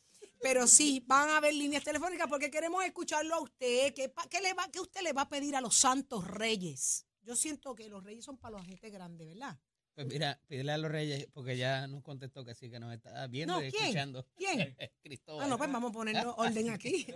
Pero 0.42 0.66
sí, 0.66 1.02
van 1.06 1.28
a 1.30 1.36
haber 1.38 1.54
líneas 1.54 1.82
telefónicas 1.84 2.28
porque 2.28 2.50
queremos 2.50 2.84
escucharlo 2.84 3.34
a 3.34 3.40
usted. 3.40 3.92
¿Qué, 3.94 4.08
pa- 4.08 4.26
qué 4.28 4.40
le 4.40 4.54
va, 4.54 4.68
qué 4.70 4.80
usted 4.80 5.02
le 5.02 5.12
va 5.12 5.22
a 5.22 5.28
pedir 5.28 5.56
a 5.56 5.60
los 5.60 5.76
santos 5.76 6.26
reyes? 6.26 7.06
Yo 7.22 7.36
siento 7.36 7.74
que 7.74 7.88
los 7.88 8.02
reyes 8.04 8.24
son 8.24 8.38
para 8.38 8.58
la 8.58 8.64
gente 8.64 8.90
grande, 8.90 9.26
¿verdad? 9.26 9.58
Pues 9.94 10.06
mira, 10.06 10.40
pídele 10.46 10.72
a 10.72 10.78
los 10.78 10.90
reyes, 10.90 11.26
porque 11.32 11.56
ya 11.56 11.86
nos 11.86 12.02
contestó 12.02 12.44
que 12.44 12.54
sí, 12.54 12.70
que 12.70 12.80
nos 12.80 12.94
está 12.94 13.26
viendo 13.26 13.54
No, 13.54 13.64
y 13.64 13.70
¿quién? 13.70 13.82
escuchando. 13.84 14.26
¿Quién? 14.36 14.76
Cristóbal. 15.02 15.44
Ah, 15.44 15.48
no, 15.48 15.58
pues 15.58 15.70
vamos 15.70 15.90
a 15.90 15.92
ponernos 15.92 16.34
orden 16.38 16.70
aquí. 16.70 17.06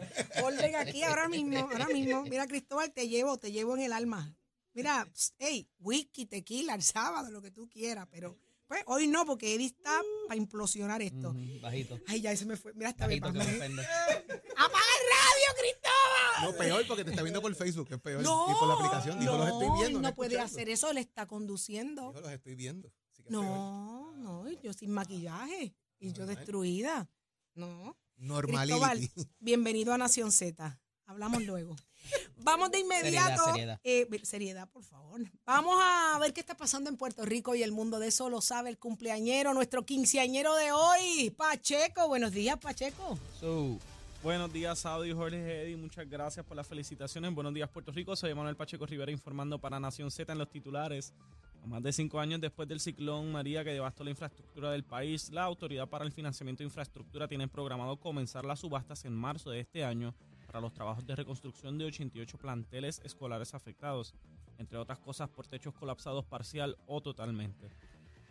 Orden 0.42 0.76
aquí 0.76 1.02
ahora 1.02 1.28
mismo, 1.28 1.58
ahora 1.58 1.88
mismo. 1.88 2.22
Mira, 2.24 2.46
Cristóbal, 2.46 2.92
te 2.92 3.08
llevo, 3.08 3.38
te 3.38 3.52
llevo 3.52 3.76
en 3.76 3.84
el 3.84 3.92
alma. 3.92 4.36
Mira, 4.74 5.08
hey, 5.38 5.68
whisky, 5.78 6.26
tequila, 6.26 6.74
el 6.74 6.82
sábado, 6.82 7.30
lo 7.30 7.40
que 7.40 7.52
tú 7.52 7.68
quieras, 7.68 8.08
pero 8.10 8.36
pues 8.66 8.82
hoy 8.86 9.06
no, 9.06 9.24
porque 9.24 9.54
Eddie 9.54 9.66
está 9.66 10.00
para 10.26 10.36
implosionar 10.36 11.00
esto. 11.00 11.32
Bajito. 11.62 12.00
Ay, 12.08 12.22
ya 12.22 12.36
se 12.36 12.44
me 12.44 12.56
fue. 12.56 12.72
Mira, 12.74 12.92
más 12.98 13.08
me. 13.08 13.82
¡Apaga 14.56 14.84
el 15.00 15.10
Cristóbal! 15.54 16.42
No, 16.42 16.58
peor 16.58 16.86
porque 16.86 17.04
te 17.04 17.10
está 17.10 17.22
viendo 17.22 17.40
por 17.40 17.54
Facebook, 17.54 17.88
es 17.90 18.00
peor. 18.00 18.22
No, 18.22 18.50
y 18.50 18.54
por 18.54 18.68
la 18.68 18.74
aplicación. 18.74 19.20
Dijo, 19.20 19.36
los 19.36 19.48
estoy 19.48 19.68
no, 19.68 19.78
viendo. 19.78 20.00
no 20.00 20.14
puede 20.14 20.34
escuchando. 20.34 20.54
hacer 20.54 20.68
eso, 20.68 20.90
él 20.90 20.98
está 20.98 21.26
conduciendo. 21.26 22.08
Dijo, 22.08 22.20
los 22.20 22.32
estoy 22.32 22.54
viendo. 22.54 22.92
Así 23.12 23.22
que 23.22 23.28
es 23.28 23.34
peor. 23.34 23.44
No, 23.44 24.16
no, 24.16 24.50
yo 24.62 24.72
sin 24.72 24.90
maquillaje 24.90 25.74
y 25.98 26.12
yo 26.12 26.26
destruida. 26.26 27.08
No. 27.54 27.96
Cristóbal, 28.16 29.10
bienvenido 29.40 29.92
a 29.92 29.98
Nación 29.98 30.32
Z. 30.32 30.80
Hablamos 31.06 31.42
luego. 31.42 31.76
Vamos 32.38 32.70
de 32.70 32.78
inmediato. 32.78 33.44
Seriedad, 33.44 33.80
seriedad. 33.80 33.80
Eh, 33.84 34.20
seriedad, 34.24 34.70
por 34.70 34.84
favor. 34.84 35.20
Vamos 35.44 35.76
a 35.80 36.18
ver 36.20 36.32
qué 36.32 36.40
está 36.40 36.56
pasando 36.56 36.88
en 36.90 36.96
Puerto 36.96 37.24
Rico 37.24 37.54
y 37.54 37.62
el 37.62 37.72
mundo 37.72 37.98
de 37.98 38.08
eso 38.08 38.30
lo 38.30 38.40
sabe 38.40 38.70
el 38.70 38.78
cumpleañero, 38.78 39.52
nuestro 39.52 39.84
quinceañero 39.84 40.54
de 40.54 40.72
hoy, 40.72 41.30
Pacheco. 41.30 42.08
Buenos 42.08 42.32
días, 42.32 42.58
Pacheco. 42.58 43.18
So, 43.38 43.78
Buenos 44.24 44.50
días, 44.50 44.78
Saudi, 44.78 45.12
Jorge 45.12 45.64
Eddy. 45.64 45.76
Muchas 45.76 46.08
gracias 46.08 46.46
por 46.46 46.56
las 46.56 46.66
felicitaciones. 46.66 47.34
Buenos 47.34 47.52
días, 47.52 47.68
Puerto 47.68 47.92
Rico. 47.92 48.16
Soy 48.16 48.32
Manuel 48.32 48.56
Pacheco 48.56 48.86
Rivera 48.86 49.12
informando 49.12 49.58
para 49.58 49.78
Nación 49.78 50.10
Z 50.10 50.32
en 50.32 50.38
los 50.38 50.48
titulares. 50.48 51.12
Más 51.66 51.82
de 51.82 51.92
cinco 51.92 52.18
años 52.18 52.40
después 52.40 52.66
del 52.66 52.80
ciclón 52.80 53.30
María 53.30 53.62
que 53.62 53.74
devastó 53.74 54.02
la 54.02 54.08
infraestructura 54.08 54.70
del 54.70 54.82
país, 54.82 55.28
la 55.28 55.42
Autoridad 55.42 55.90
para 55.90 56.06
el 56.06 56.10
Financiamiento 56.10 56.60
de 56.62 56.68
Infraestructura 56.68 57.28
tiene 57.28 57.48
programado 57.48 57.98
comenzar 57.98 58.46
las 58.46 58.60
subastas 58.60 59.04
en 59.04 59.12
marzo 59.12 59.50
de 59.50 59.60
este 59.60 59.84
año 59.84 60.14
para 60.46 60.62
los 60.62 60.72
trabajos 60.72 61.06
de 61.06 61.16
reconstrucción 61.16 61.76
de 61.76 61.84
88 61.84 62.38
planteles 62.38 63.02
escolares 63.04 63.52
afectados. 63.52 64.14
entre 64.56 64.78
otras 64.78 65.00
cosas 65.00 65.28
por 65.28 65.46
techos 65.46 65.74
colapsados 65.74 66.24
parcial 66.24 66.78
o 66.86 67.02
totalmente. 67.02 67.68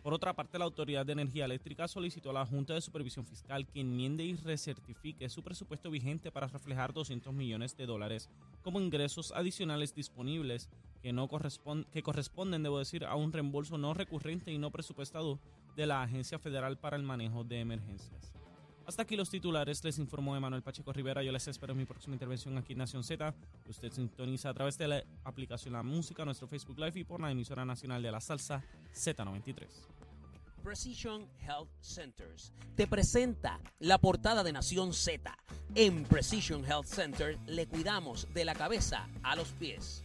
Por 0.04 0.12
otra 0.12 0.34
parte, 0.34 0.58
la 0.58 0.66
Autoridad 0.66 1.06
de 1.06 1.12
Energía 1.12 1.46
Eléctrica 1.46 1.88
solicitó 1.88 2.28
a 2.28 2.34
la 2.34 2.44
Junta 2.44 2.74
de 2.74 2.82
Supervisión 2.82 3.24
Fiscal 3.24 3.66
que 3.66 3.80
enmiende 3.80 4.22
y 4.22 4.34
recertifique 4.34 5.30
su 5.30 5.42
presupuesto 5.42 5.90
vigente 5.90 6.30
para 6.30 6.46
reflejar 6.46 6.92
200 6.92 7.32
millones 7.32 7.74
de 7.74 7.86
dólares 7.86 8.28
como 8.60 8.82
ingresos 8.82 9.32
adicionales 9.32 9.94
disponibles 9.94 10.68
que, 11.02 11.14
no 11.14 11.26
que 11.90 12.02
corresponden, 12.02 12.62
debo 12.62 12.78
decir, 12.78 13.06
a 13.06 13.14
un 13.14 13.32
reembolso 13.32 13.78
no 13.78 13.94
recurrente 13.94 14.52
y 14.52 14.58
no 14.58 14.70
presupuestado 14.70 15.40
de 15.74 15.86
la 15.86 16.02
Agencia 16.02 16.38
Federal 16.38 16.76
para 16.76 16.98
el 16.98 17.02
Manejo 17.02 17.42
de 17.42 17.60
Emergencias. 17.60 18.43
Hasta 18.86 19.02
aquí 19.02 19.16
los 19.16 19.30
titulares, 19.30 19.82
les 19.82 19.98
informó 19.98 20.36
Emanuel 20.36 20.62
Pacheco 20.62 20.92
Rivera. 20.92 21.22
Yo 21.22 21.32
les 21.32 21.48
espero 21.48 21.72
en 21.72 21.78
mi 21.78 21.86
próxima 21.86 22.14
intervención 22.14 22.56
aquí 22.58 22.74
en 22.74 22.80
Nación 22.80 23.02
Z. 23.02 23.34
Usted 23.66 23.90
sintoniza 23.90 24.50
a 24.50 24.54
través 24.54 24.76
de 24.76 24.88
la 24.88 25.04
aplicación 25.24 25.72
La 25.72 25.82
Música, 25.82 26.24
nuestro 26.24 26.46
Facebook 26.46 26.78
Live 26.78 27.00
y 27.00 27.04
por 27.04 27.20
la 27.20 27.30
emisora 27.30 27.64
nacional 27.64 28.02
de 28.02 28.12
la 28.12 28.20
salsa 28.20 28.62
Z93. 28.94 29.66
Precision 30.62 31.28
Health 31.40 31.68
Centers 31.80 32.52
te 32.74 32.86
presenta 32.86 33.60
la 33.80 33.98
portada 33.98 34.42
de 34.42 34.52
Nación 34.52 34.92
Z. 34.92 35.36
En 35.74 36.04
Precision 36.04 36.64
Health 36.64 36.86
Center 36.86 37.38
le 37.46 37.66
cuidamos 37.66 38.28
de 38.32 38.44
la 38.44 38.54
cabeza 38.54 39.08
a 39.22 39.36
los 39.36 39.48
pies. 39.52 40.02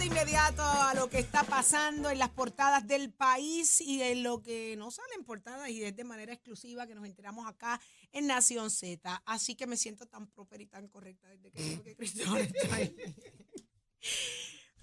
De 0.00 0.06
inmediato 0.06 0.62
a 0.62 0.94
lo 0.94 1.10
que 1.10 1.18
está 1.18 1.44
pasando 1.44 2.08
en 2.08 2.18
las 2.18 2.30
portadas 2.30 2.86
del 2.88 3.12
país 3.12 3.82
y 3.82 4.00
en 4.00 4.22
lo 4.22 4.40
que 4.42 4.74
no 4.78 4.90
sale 4.90 5.12
en 5.14 5.24
portadas 5.24 5.68
y 5.68 5.84
es 5.84 5.94
de 5.94 6.04
manera 6.04 6.32
exclusiva 6.32 6.86
que 6.86 6.94
nos 6.94 7.04
enteramos 7.04 7.46
acá 7.46 7.78
en 8.12 8.26
Nación 8.26 8.70
Z. 8.70 9.22
Así 9.26 9.54
que 9.56 9.66
me 9.66 9.76
siento 9.76 10.06
tan 10.06 10.26
próspera 10.28 10.62
y 10.62 10.66
tan 10.66 10.88
correcta 10.88 11.28
desde 11.28 11.50
que 11.52 11.62
digo 11.62 11.82
que 11.82 11.96
Cristóbal 11.96 12.40
está 12.40 12.74
ahí. 12.74 12.96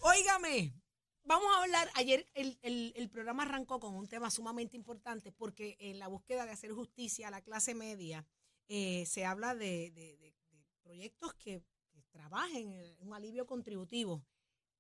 Óigame, 0.02 0.76
vamos 1.24 1.48
a 1.56 1.64
hablar, 1.64 1.90
ayer 1.96 2.30
el, 2.36 2.60
el- 2.62 2.94
el 2.96 3.10
programa 3.10 3.42
arrancó 3.42 3.80
con 3.80 3.96
un 3.96 4.08
tema 4.08 4.30
sumamente 4.30 4.78
importante 4.78 5.32
porque 5.32 5.78
en 5.80 5.98
la 5.98 6.08
búsqueda 6.10 6.46
de 6.46 6.52
hacer 6.52 6.72
justicia 6.74 7.30
a 7.30 7.32
la 7.32 7.42
clase 7.42 7.74
media 7.74 8.24
eh, 8.68 9.04
se 9.08 9.26
habla 9.26 9.56
de, 9.56 9.90
de- 9.92 10.16
de- 10.18 10.36
de 10.52 10.64
proyectos 10.84 11.34
que, 11.34 11.64
trabajen 12.12 12.72
en 12.74 12.96
un 13.00 13.14
alivio 13.14 13.46
contributivo. 13.46 14.24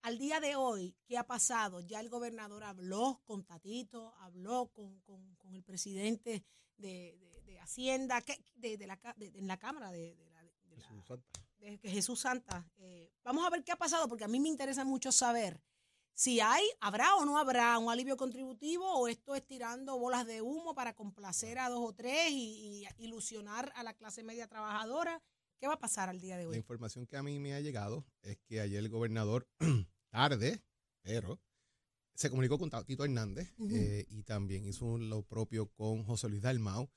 Al 0.01 0.17
día 0.17 0.39
de 0.39 0.55
hoy, 0.55 0.95
¿qué 1.05 1.17
ha 1.17 1.25
pasado? 1.27 1.81
Ya 1.81 1.99
el 1.99 2.09
gobernador 2.09 2.63
habló 2.63 3.21
con 3.25 3.43
Tatito, 3.43 4.13
habló 4.19 4.67
con, 4.73 4.99
con- 5.01 5.35
con 5.35 5.53
el 5.55 5.63
presidente 5.63 6.45
de, 6.77 7.17
de- 7.19 7.41
de 7.41 7.59
Hacienda, 7.59 8.23
de, 8.55 8.77
de 8.77 8.87
la, 8.87 8.99
en 9.19 9.47
la 9.47 9.57
Cámara 9.57 9.91
de, 9.91 10.15
de 10.15 10.29
la, 10.29 10.41
Jesús 11.83 12.19
Santa. 12.21 12.65
Eh, 12.77 13.11
vamos 13.23 13.45
a 13.45 13.49
ver 13.49 13.63
qué 13.63 13.71
ha 13.71 13.77
pasado, 13.77 14.07
porque 14.07 14.23
a 14.23 14.27
mí 14.27 14.39
me 14.39 14.47
interesa 14.47 14.85
mucho 14.85 15.11
saber 15.11 15.61
si 16.13 16.39
hay, 16.39 16.63
habrá 16.79 17.15
o 17.15 17.25
no 17.25 17.37
habrá 17.37 17.77
un 17.77 17.89
alivio 17.91 18.15
contributivo 18.15 18.89
o 18.91 19.07
esto 19.07 19.35
es 19.35 19.45
tirando 19.45 19.97
bolas 19.99 20.25
de 20.25 20.41
humo 20.41 20.73
para 20.73 20.93
complacer 20.95 21.59
a 21.59 21.69
dos 21.69 21.81
o 21.83 21.93
tres 21.93 22.29
y, 22.31 22.85
y 22.85 23.03
ilusionar 23.03 23.71
a 23.75 23.83
la 23.83 23.93
clase 23.93 24.23
media 24.23 24.47
trabajadora. 24.47 25.21
¿Qué 25.59 25.67
va 25.67 25.73
a 25.73 25.79
pasar 25.79 26.09
al 26.09 26.19
día 26.21 26.37
de 26.37 26.43
La 26.43 26.49
hoy? 26.51 26.57
información 26.57 27.07
que 27.07 27.17
a 27.17 27.23
mí 27.23 27.39
me 27.39 27.53
ha 27.53 27.59
llegado 27.61 28.05
es 28.21 28.37
que 28.47 28.61
ayer 28.61 28.79
el 28.79 28.89
gobernador, 28.89 29.47
tarde, 30.11 30.61
pero 31.01 31.41
se 32.13 32.29
comunicó 32.29 32.57
con 32.59 32.69
Tito 32.85 33.03
Hernández 33.03 33.53
eh, 33.71 34.05
y 34.09 34.23
también 34.23 34.65
hizo 34.65 34.97
lo 34.97 35.23
propio 35.23 35.67
con 35.71 36.03
José 36.03 36.29
Luis 36.29 36.41
Dalmau. 36.41 36.89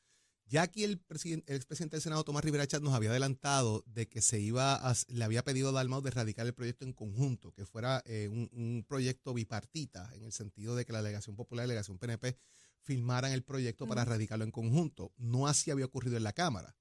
Ya 0.47 0.63
aquí 0.63 0.83
el, 0.83 0.99
presidente, 0.99 1.53
el 1.53 1.57
expresidente 1.57 1.97
del 1.97 2.03
Senado, 2.03 2.25
Tomás 2.25 2.43
Rivera 2.45 2.67
Chat, 2.67 2.83
nos 2.83 2.93
había 2.95 3.11
adelantado 3.11 3.85
de 3.87 4.09
que 4.09 4.21
se 4.21 4.41
iba 4.41 4.75
a, 4.75 4.95
le 5.09 5.25
había 5.25 5.45
pedido 5.45 5.69
a 5.69 5.73
Dalmau 5.73 6.03
de 6.03 6.09
erradicar 6.09 6.45
el 6.47 6.55
proyecto 6.55 6.85
en 6.85 6.93
conjunto, 6.93 7.53
que 7.53 7.67
fuera 7.67 8.03
eh, 8.05 8.29
un, 8.29 8.51
un 8.53 8.85
proyecto 8.87 9.33
bipartita, 9.33 10.11
en 10.15 10.25
el 10.25 10.33
sentido 10.33 10.75
de 10.75 10.85
que 10.85 10.93
la 10.93 11.03
delegación 11.03 11.37
popular 11.37 11.65
y 11.65 11.69
la 11.69 11.75
delegación 11.75 11.99
PNP 11.99 12.37
firmaran 12.83 13.31
el 13.33 13.45
proyecto 13.45 13.87
para 13.87 14.03
Ujú. 14.03 14.11
erradicarlo 14.11 14.45
en 14.45 14.51
conjunto. 14.51 15.13
No 15.19 15.47
así 15.47 15.71
había 15.71 15.85
ocurrido 15.85 16.17
en 16.17 16.25
la 16.25 16.33
Cámara. 16.33 16.75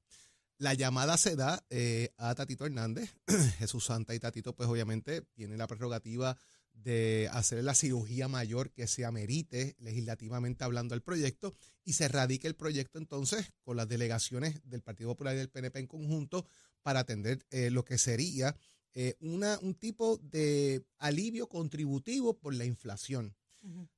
La 0.59 0.73
llamada 0.73 1.17
se 1.17 1.37
da 1.37 1.65
eh, 1.69 2.09
a 2.17 2.35
Tatito 2.35 2.65
Hernández. 2.65 3.15
Jesús 3.59 3.85
Santa 3.85 4.13
y 4.13 4.19
Tatito, 4.19 4.53
pues 4.53 4.67
obviamente 4.67 5.21
tienen 5.33 5.57
la 5.57 5.67
prerrogativa 5.67 6.37
de 6.73 7.29
hacer 7.31 7.63
la 7.63 7.73
cirugía 7.73 8.27
mayor 8.27 8.71
que 8.71 8.85
se 8.85 9.05
amerite 9.05 9.77
legislativamente 9.79 10.65
hablando 10.65 10.95
del 10.95 11.01
proyecto 11.01 11.55
y 11.85 11.93
se 11.93 12.09
radique 12.09 12.47
el 12.47 12.57
proyecto 12.57 12.99
entonces 12.99 13.53
con 13.63 13.77
las 13.77 13.87
delegaciones 13.87 14.61
del 14.65 14.81
Partido 14.81 15.11
Popular 15.11 15.33
y 15.33 15.37
del 15.37 15.49
PNP 15.49 15.79
en 15.79 15.87
conjunto 15.87 16.45
para 16.81 16.99
atender 16.99 17.45
eh, 17.51 17.69
lo 17.69 17.85
que 17.85 17.97
sería 17.97 18.53
eh, 18.93 19.15
una, 19.21 19.59
un 19.61 19.75
tipo 19.75 20.17
de 20.17 20.83
alivio 20.97 21.47
contributivo 21.47 22.37
por 22.37 22.53
la 22.53 22.65
inflación. 22.65 23.33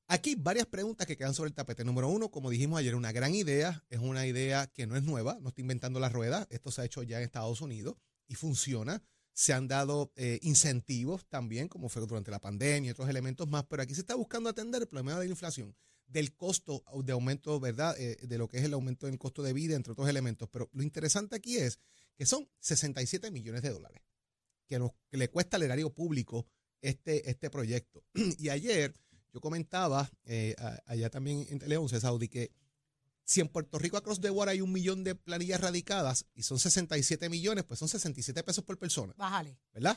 Aquí 0.08 0.34
varias 0.34 0.66
preguntas 0.66 1.06
que 1.06 1.16
quedan 1.16 1.34
sobre 1.34 1.48
el 1.48 1.54
tapete. 1.54 1.84
Número 1.84 2.08
uno, 2.08 2.30
como 2.30 2.50
dijimos 2.50 2.78
ayer, 2.78 2.94
una 2.94 3.12
gran 3.12 3.34
idea. 3.34 3.84
Es 3.88 4.00
una 4.00 4.26
idea 4.26 4.66
que 4.66 4.86
no 4.86 4.96
es 4.96 5.02
nueva, 5.02 5.38
no 5.40 5.48
está 5.48 5.60
inventando 5.60 6.00
la 6.00 6.08
rueda. 6.08 6.46
Esto 6.50 6.70
se 6.70 6.82
ha 6.82 6.84
hecho 6.84 7.02
ya 7.02 7.18
en 7.18 7.24
Estados 7.24 7.60
Unidos 7.60 7.96
y 8.26 8.34
funciona. 8.34 9.02
Se 9.32 9.52
han 9.52 9.68
dado 9.68 10.12
eh, 10.16 10.38
incentivos 10.42 11.26
también, 11.26 11.68
como 11.68 11.88
fue 11.88 12.06
durante 12.06 12.30
la 12.30 12.40
pandemia 12.40 12.88
y 12.88 12.90
otros 12.90 13.08
elementos 13.08 13.48
más, 13.48 13.64
pero 13.64 13.82
aquí 13.82 13.94
se 13.94 14.00
está 14.00 14.14
buscando 14.14 14.50
atender 14.50 14.82
el 14.82 14.88
problema 14.88 15.18
de 15.18 15.24
la 15.24 15.30
inflación, 15.30 15.74
del 16.06 16.34
costo 16.36 16.84
de 17.02 17.12
aumento, 17.12 17.58
¿verdad? 17.58 17.98
Eh, 17.98 18.18
de 18.20 18.36
lo 18.36 18.48
que 18.48 18.58
es 18.58 18.64
el 18.64 18.74
aumento 18.74 19.06
del 19.06 19.18
costo 19.18 19.42
de 19.42 19.54
vida, 19.54 19.74
entre 19.74 19.92
otros 19.92 20.08
elementos. 20.08 20.50
Pero 20.50 20.68
lo 20.74 20.82
interesante 20.82 21.36
aquí 21.36 21.56
es 21.56 21.78
que 22.14 22.26
son 22.26 22.46
67 22.58 23.30
millones 23.30 23.62
de 23.62 23.70
dólares 23.70 24.02
que, 24.66 24.78
que 25.08 25.16
le 25.16 25.30
cuesta 25.30 25.56
al 25.56 25.62
erario 25.62 25.94
público 25.94 26.46
este, 26.82 27.30
este 27.30 27.48
proyecto. 27.48 28.04
y 28.38 28.50
ayer 28.50 28.92
yo 29.32 29.40
comentaba 29.40 30.10
eh, 30.24 30.54
allá 30.86 31.10
también 31.10 31.46
en 31.48 31.58
Tele 31.58 31.76
11, 31.76 32.00
Saudi, 32.00 32.28
que 32.28 32.52
si 33.24 33.40
en 33.40 33.48
Puerto 33.48 33.78
Rico 33.78 33.96
across 33.96 34.20
the 34.20 34.30
board 34.30 34.50
hay 34.50 34.60
un 34.60 34.72
millón 34.72 35.04
de 35.04 35.14
planillas 35.14 35.60
radicadas 35.60 36.26
y 36.34 36.42
son 36.42 36.58
67 36.58 37.28
millones, 37.28 37.64
pues 37.64 37.78
son 37.78 37.88
67 37.88 38.42
pesos 38.42 38.64
por 38.64 38.78
persona, 38.78 39.14
Bájale. 39.16 39.58
¿verdad? 39.72 39.96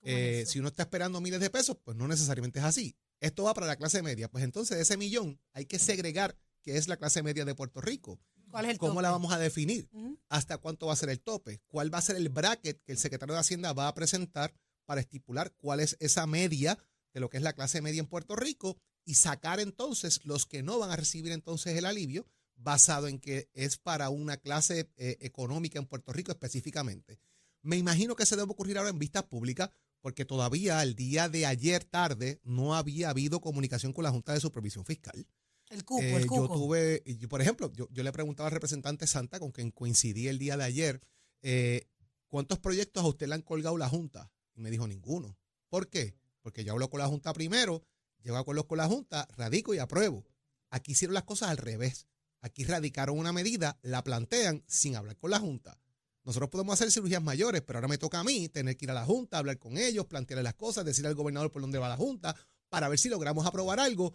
¿Cómo 0.00 0.12
es 0.16 0.42
Eh, 0.42 0.46
si 0.46 0.60
uno 0.60 0.68
está 0.68 0.84
esperando 0.84 1.20
miles 1.20 1.40
de 1.40 1.50
pesos, 1.50 1.76
pues 1.82 1.96
no 1.96 2.06
necesariamente 2.06 2.60
es 2.60 2.64
así. 2.64 2.96
Esto 3.20 3.44
va 3.44 3.54
para 3.54 3.66
la 3.66 3.76
clase 3.76 4.00
media. 4.00 4.30
Pues 4.30 4.44
entonces 4.44 4.76
de 4.76 4.82
ese 4.82 4.96
millón 4.96 5.40
hay 5.52 5.66
que 5.66 5.78
segregar 5.78 6.38
qué 6.62 6.76
es 6.76 6.86
la 6.86 6.96
clase 6.96 7.22
media 7.22 7.44
de 7.44 7.54
Puerto 7.54 7.80
Rico. 7.80 8.20
¿Cuál 8.50 8.66
es 8.66 8.70
el 8.72 8.78
¿Cómo 8.78 9.02
la 9.02 9.10
vamos 9.10 9.32
a 9.32 9.38
definir? 9.38 9.90
Hasta 10.28 10.58
cuánto 10.58 10.86
va 10.86 10.92
a 10.92 10.96
ser 10.96 11.10
el 11.10 11.20
tope, 11.20 11.60
cuál 11.66 11.92
va 11.92 11.98
a 11.98 12.02
ser 12.02 12.16
el 12.16 12.28
bracket 12.28 12.82
que 12.84 12.92
el 12.92 12.98
secretario 12.98 13.34
de 13.34 13.40
Hacienda 13.40 13.72
va 13.72 13.88
a 13.88 13.94
presentar 13.94 14.54
para 14.86 15.00
estipular 15.00 15.52
cuál 15.56 15.80
es 15.80 15.96
esa 16.00 16.26
media 16.26 16.78
de 17.12 17.20
lo 17.20 17.28
que 17.28 17.36
es 17.36 17.42
la 17.42 17.52
clase 17.52 17.82
media 17.82 18.00
en 18.00 18.06
Puerto 18.06 18.36
Rico 18.36 18.78
y 19.04 19.14
sacar 19.14 19.60
entonces 19.60 20.24
los 20.24 20.46
que 20.46 20.62
no 20.62 20.78
van 20.78 20.90
a 20.90 20.96
recibir 20.96 21.32
entonces 21.32 21.76
el 21.76 21.86
alivio 21.86 22.26
basado 22.56 23.08
en 23.08 23.18
que 23.18 23.48
es 23.54 23.78
para 23.78 24.10
una 24.10 24.36
clase 24.36 24.90
eh, 24.96 25.16
económica 25.20 25.78
en 25.78 25.86
Puerto 25.86 26.12
Rico 26.12 26.32
específicamente. 26.32 27.20
Me 27.62 27.76
imagino 27.76 28.16
que 28.16 28.26
se 28.26 28.36
debe 28.36 28.50
ocurrir 28.50 28.78
ahora 28.78 28.90
en 28.90 28.98
vistas 28.98 29.24
públicas 29.24 29.70
porque 30.00 30.24
todavía 30.24 30.80
al 30.80 30.94
día 30.94 31.28
de 31.28 31.46
ayer 31.46 31.84
tarde 31.84 32.40
no 32.44 32.74
había 32.74 33.10
habido 33.10 33.40
comunicación 33.40 33.92
con 33.92 34.04
la 34.04 34.10
Junta 34.10 34.32
de 34.32 34.40
Supervisión 34.40 34.84
Fiscal. 34.84 35.26
El 35.70 35.84
cuco, 35.84 36.02
Eh, 36.02 36.16
el 36.16 36.28
yo 36.28 36.48
tuve, 36.48 37.02
yo, 37.04 37.28
por 37.28 37.42
ejemplo, 37.42 37.70
yo, 37.72 37.88
yo 37.90 38.02
le 38.02 38.12
preguntaba 38.12 38.48
al 38.48 38.54
representante 38.54 39.06
Santa, 39.06 39.38
con 39.38 39.50
quien 39.50 39.70
coincidí 39.70 40.28
el 40.28 40.38
día 40.38 40.56
de 40.56 40.64
ayer, 40.64 41.02
eh, 41.42 41.88
¿cuántos 42.28 42.58
proyectos 42.58 43.04
a 43.04 43.08
usted 43.08 43.28
le 43.28 43.34
han 43.34 43.42
colgado 43.42 43.76
la 43.76 43.88
Junta? 43.88 44.32
Y 44.54 44.60
me 44.60 44.70
dijo, 44.70 44.88
ninguno. 44.88 45.36
¿Por 45.68 45.88
qué? 45.88 46.16
Porque 46.42 46.64
yo 46.64 46.72
hablo 46.72 46.90
con 46.90 47.00
la 47.00 47.06
Junta 47.08 47.32
primero, 47.32 47.82
llego 48.22 48.36
a 48.36 48.40
acuerdos 48.40 48.66
con 48.66 48.78
la 48.78 48.86
Junta, 48.86 49.26
radico 49.36 49.74
y 49.74 49.78
apruebo. 49.78 50.24
Aquí 50.70 50.92
hicieron 50.92 51.14
las 51.14 51.24
cosas 51.24 51.50
al 51.50 51.56
revés. 51.56 52.06
Aquí 52.40 52.64
radicaron 52.64 53.18
una 53.18 53.32
medida, 53.32 53.78
la 53.82 54.04
plantean 54.04 54.62
sin 54.66 54.94
hablar 54.96 55.16
con 55.16 55.30
la 55.30 55.40
Junta. 55.40 55.78
Nosotros 56.24 56.50
podemos 56.50 56.74
hacer 56.74 56.92
cirugías 56.92 57.22
mayores, 57.22 57.62
pero 57.62 57.78
ahora 57.78 57.88
me 57.88 57.98
toca 57.98 58.20
a 58.20 58.24
mí 58.24 58.48
tener 58.48 58.76
que 58.76 58.84
ir 58.84 58.90
a 58.90 58.94
la 58.94 59.04
Junta, 59.06 59.38
hablar 59.38 59.58
con 59.58 59.78
ellos, 59.78 60.06
plantearles 60.06 60.44
las 60.44 60.54
cosas, 60.54 60.84
decirle 60.84 61.08
al 61.08 61.14
gobernador 61.14 61.50
por 61.50 61.62
dónde 61.62 61.78
va 61.78 61.88
la 61.88 61.96
Junta, 61.96 62.36
para 62.68 62.88
ver 62.88 62.98
si 62.98 63.08
logramos 63.08 63.46
aprobar 63.46 63.80
algo 63.80 64.14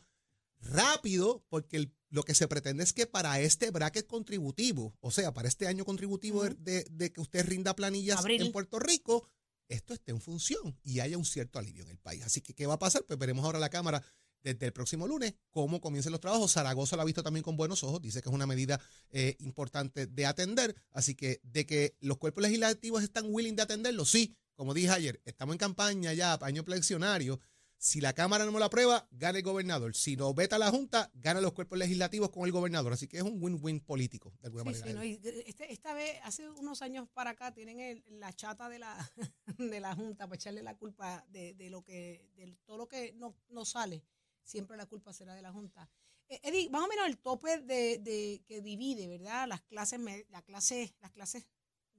rápido, 0.62 1.44
porque 1.50 1.78
el- 1.78 1.94
lo 2.10 2.24
que 2.24 2.36
se 2.36 2.48
pretende 2.48 2.84
es 2.84 2.94
que 2.94 3.08
para 3.08 3.40
este 3.40 3.72
bracket 3.72 4.06
contributivo, 4.08 4.96
o 5.02 5.12
sea, 5.12 5.34
para 5.34 5.48
este 5.48 5.68
año 5.68 5.84
contributivo 5.84 6.44
de- 6.44 6.50
Ujú. 6.52 6.64
de, 6.64 6.88
de 6.92 7.12
que 7.12 7.20
usted 7.22 7.46
rinda 7.46 7.76
planillas 7.76 8.20
Abril. 8.20 8.42
en 8.44 8.52
Puerto 8.52 8.80
Rico, 8.80 9.28
esto 9.70 9.94
esté 9.94 10.12
en 10.12 10.22
función 10.22 10.78
y 10.84 11.00
haya 11.00 11.18
un 11.18 11.26
cierto 11.26 11.60
alivio 11.60 11.84
en 11.84 11.90
el 11.90 11.98
país. 11.98 12.24
Así 12.24 12.42
que, 12.42 12.54
¿qué 12.54 12.68
va 12.68 12.76
a 12.76 12.80
pasar? 12.80 13.04
Pues 13.06 13.18
veremos 13.18 13.46
ahora 13.46 13.60
la 13.60 13.70
Cámara 13.70 14.04
desde 14.44 14.66
el 14.66 14.74
próximo 14.74 15.08
lunes 15.08 15.34
cómo 15.50 15.82
comiencen 15.82 16.12
los 16.12 16.22
trabajos. 16.22 16.52
Zaragoza 16.52 16.96
lo 16.96 17.02
ha 17.02 17.06
visto 17.06 17.24
también 17.24 17.44
con 17.44 17.58
buenos 17.58 17.84
ojos, 17.84 18.02
dice 18.02 18.22
que 18.22 18.30
es 18.30 18.36
una 18.36 18.46
medida 18.46 18.80
eh, 19.10 19.36
importante 19.40 20.06
de 20.06 20.26
atender. 20.26 20.76
Así 20.92 21.16
que 21.16 21.40
de 21.44 21.66
que 21.66 21.96
los 22.02 22.18
cuerpos 22.18 22.44
legislativos 22.44 23.04
están 23.04 23.26
willing 23.30 23.56
de 23.56 23.64
atenderlo, 23.64 24.06
sí, 24.06 24.36
como 24.56 24.74
dije 24.74 24.90
ayer, 24.90 25.22
estamos 25.26 25.54
en 25.54 25.60
campaña 25.60 26.14
ya, 26.14 26.38
año 26.42 26.64
eleccionario, 26.68 27.40
Si 27.78 28.00
la 28.00 28.14
Cámara 28.14 28.46
no 28.46 28.52
me 28.54 28.60
lo 28.60 28.66
aprueba, 28.66 29.08
gana 29.12 29.38
el 29.40 29.44
gobernador. 29.44 29.94
Si 29.94 30.16
no 30.16 30.34
veta 30.34 30.58
la 30.58 30.70
Junta, 30.72 31.12
gana 31.16 31.42
los 31.42 31.52
cuerpos 31.52 31.78
legislativos 31.78 32.30
con 32.30 32.46
el 32.46 32.52
gobernador. 32.54 32.94
Así 32.94 33.08
que 33.08 33.18
es 33.18 33.24
un 33.24 33.44
win-win 33.44 33.82
político, 33.82 34.34
de 34.40 34.48
alguna 34.48 34.64
Sí, 34.64 34.70
manera. 34.70 34.88
sí, 34.88 34.94
no, 34.94 35.04
y 35.04 35.20
este- 35.46 35.72
esta 35.74 35.94
vez, 35.94 36.18
hace 36.24 36.50
unos 36.50 36.82
años 36.82 37.10
para 37.10 37.32
acá, 37.32 37.54
tienen 37.54 37.80
el- 37.82 38.04
la 38.20 38.32
chata 38.34 38.70
de 38.70 38.80
la, 38.80 38.96
de 39.58 39.80
la 39.82 39.96
Junta 39.96 40.28
para 40.28 40.36
echarle 40.36 40.64
la 40.64 40.78
culpa 40.78 41.26
de, 41.28 41.54
de 41.56 41.70
lo 41.70 41.84
que, 41.84 42.30
de 42.36 42.56
todo 42.66 42.78
lo 42.78 42.88
que 42.88 43.12
no, 43.14 43.36
no 43.50 43.66
sale. 43.66 44.04
Siempre 44.44 44.78
la 44.78 44.86
culpa 44.86 45.12
será 45.12 45.36
de 45.36 45.42
la 45.42 45.52
Junta. 45.52 45.90
Eh, 46.30 46.40
Eddie, 46.44 46.70
más 46.70 46.84
o 46.84 46.88
menos 46.88 47.06
el 47.08 47.18
tope 47.18 47.58
de, 47.60 47.98
de 48.00 48.44
que 48.48 48.62
divide, 48.62 49.08
¿verdad? 49.10 49.46
Las 49.48 49.62
clases, 49.62 50.00
la 50.30 50.42
clase, 50.42 50.96
las 51.02 51.12
clases 51.12 51.46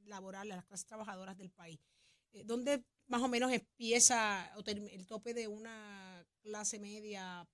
laborales, 0.07 0.57
las 0.57 0.65
clases 0.65 0.87
trabajadoras 0.87 1.37
del 1.37 1.51
país. 1.51 1.79
Eh, 2.35 2.43
¿Dónde 2.45 2.85
más 3.07 3.23
o 3.23 3.29
menos 3.29 3.53
empieza 3.53 4.51
el 4.67 5.07
tope 5.07 5.35
de 5.35 5.49
una 5.49 6.27
clase 6.43 6.79
media 6.79 7.49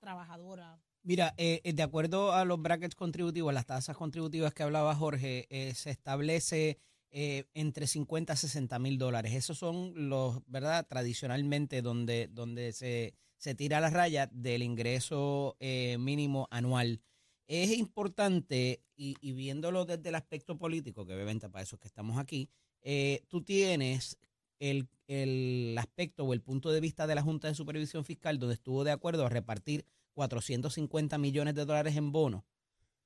trabajadora? 0.00 0.80
Mira, 1.02 1.34
eh, 1.36 1.60
eh, 1.64 1.72
de 1.72 1.82
acuerdo 1.82 2.32
a 2.32 2.44
los 2.44 2.60
brackets 2.60 2.94
contributivos, 2.94 3.54
las 3.54 3.66
tasas 3.66 3.96
contributivas 3.96 4.54
que 4.54 4.62
hablaba 4.62 4.94
Jorge, 4.94 5.46
se 5.74 5.90
establece 5.90 6.78
entre 7.10 7.86
50 7.86 8.32
a 8.32 8.36
60 8.36 8.78
mil 8.78 8.98
dólares. 8.98 9.34
Esos 9.34 9.58
son 9.58 10.08
los, 10.08 10.40
¿verdad? 10.46 10.86
Tradicionalmente 10.88 11.82
donde, 11.82 12.28
donde 12.28 12.72
se, 12.72 13.14
se 13.36 13.54
tira 13.54 13.80
la 13.80 13.90
raya 13.90 14.28
del 14.32 14.62
ingreso 14.62 15.56
mínimo 15.98 16.48
anual. 16.50 17.02
Es 17.46 17.76
importante, 17.76 18.82
y, 18.96 19.32
viéndolo 19.32 19.84
desde 19.84 20.08
el 20.08 20.14
aspecto 20.14 20.56
político, 20.56 21.06
que 21.06 21.14
obviamente 21.14 21.50
para 21.50 21.62
eso 21.62 21.76
es 21.76 21.80
que 21.80 21.88
estamos 21.88 22.18
aquí, 22.18 22.48
eh, 22.84 23.22
tú 23.28 23.42
tienes 23.42 24.18
el, 24.60 24.88
el 25.08 25.74
aspecto 25.78 26.24
o 26.24 26.32
el 26.32 26.40
punto 26.40 26.70
de 26.70 26.80
vista 26.80 27.06
de 27.06 27.14
la 27.16 27.22
Junta 27.22 27.48
de 27.48 27.54
Supervisión 27.54 28.04
Fiscal, 28.04 28.38
donde 28.38 28.54
estuvo 28.54 28.84
de 28.84 28.92
acuerdo 28.92 29.26
a 29.26 29.28
repartir 29.28 29.84
450 30.12 31.18
millones 31.18 31.54
de 31.56 31.64
dólares 31.64 31.96
en 31.96 32.12
bonos 32.12 32.44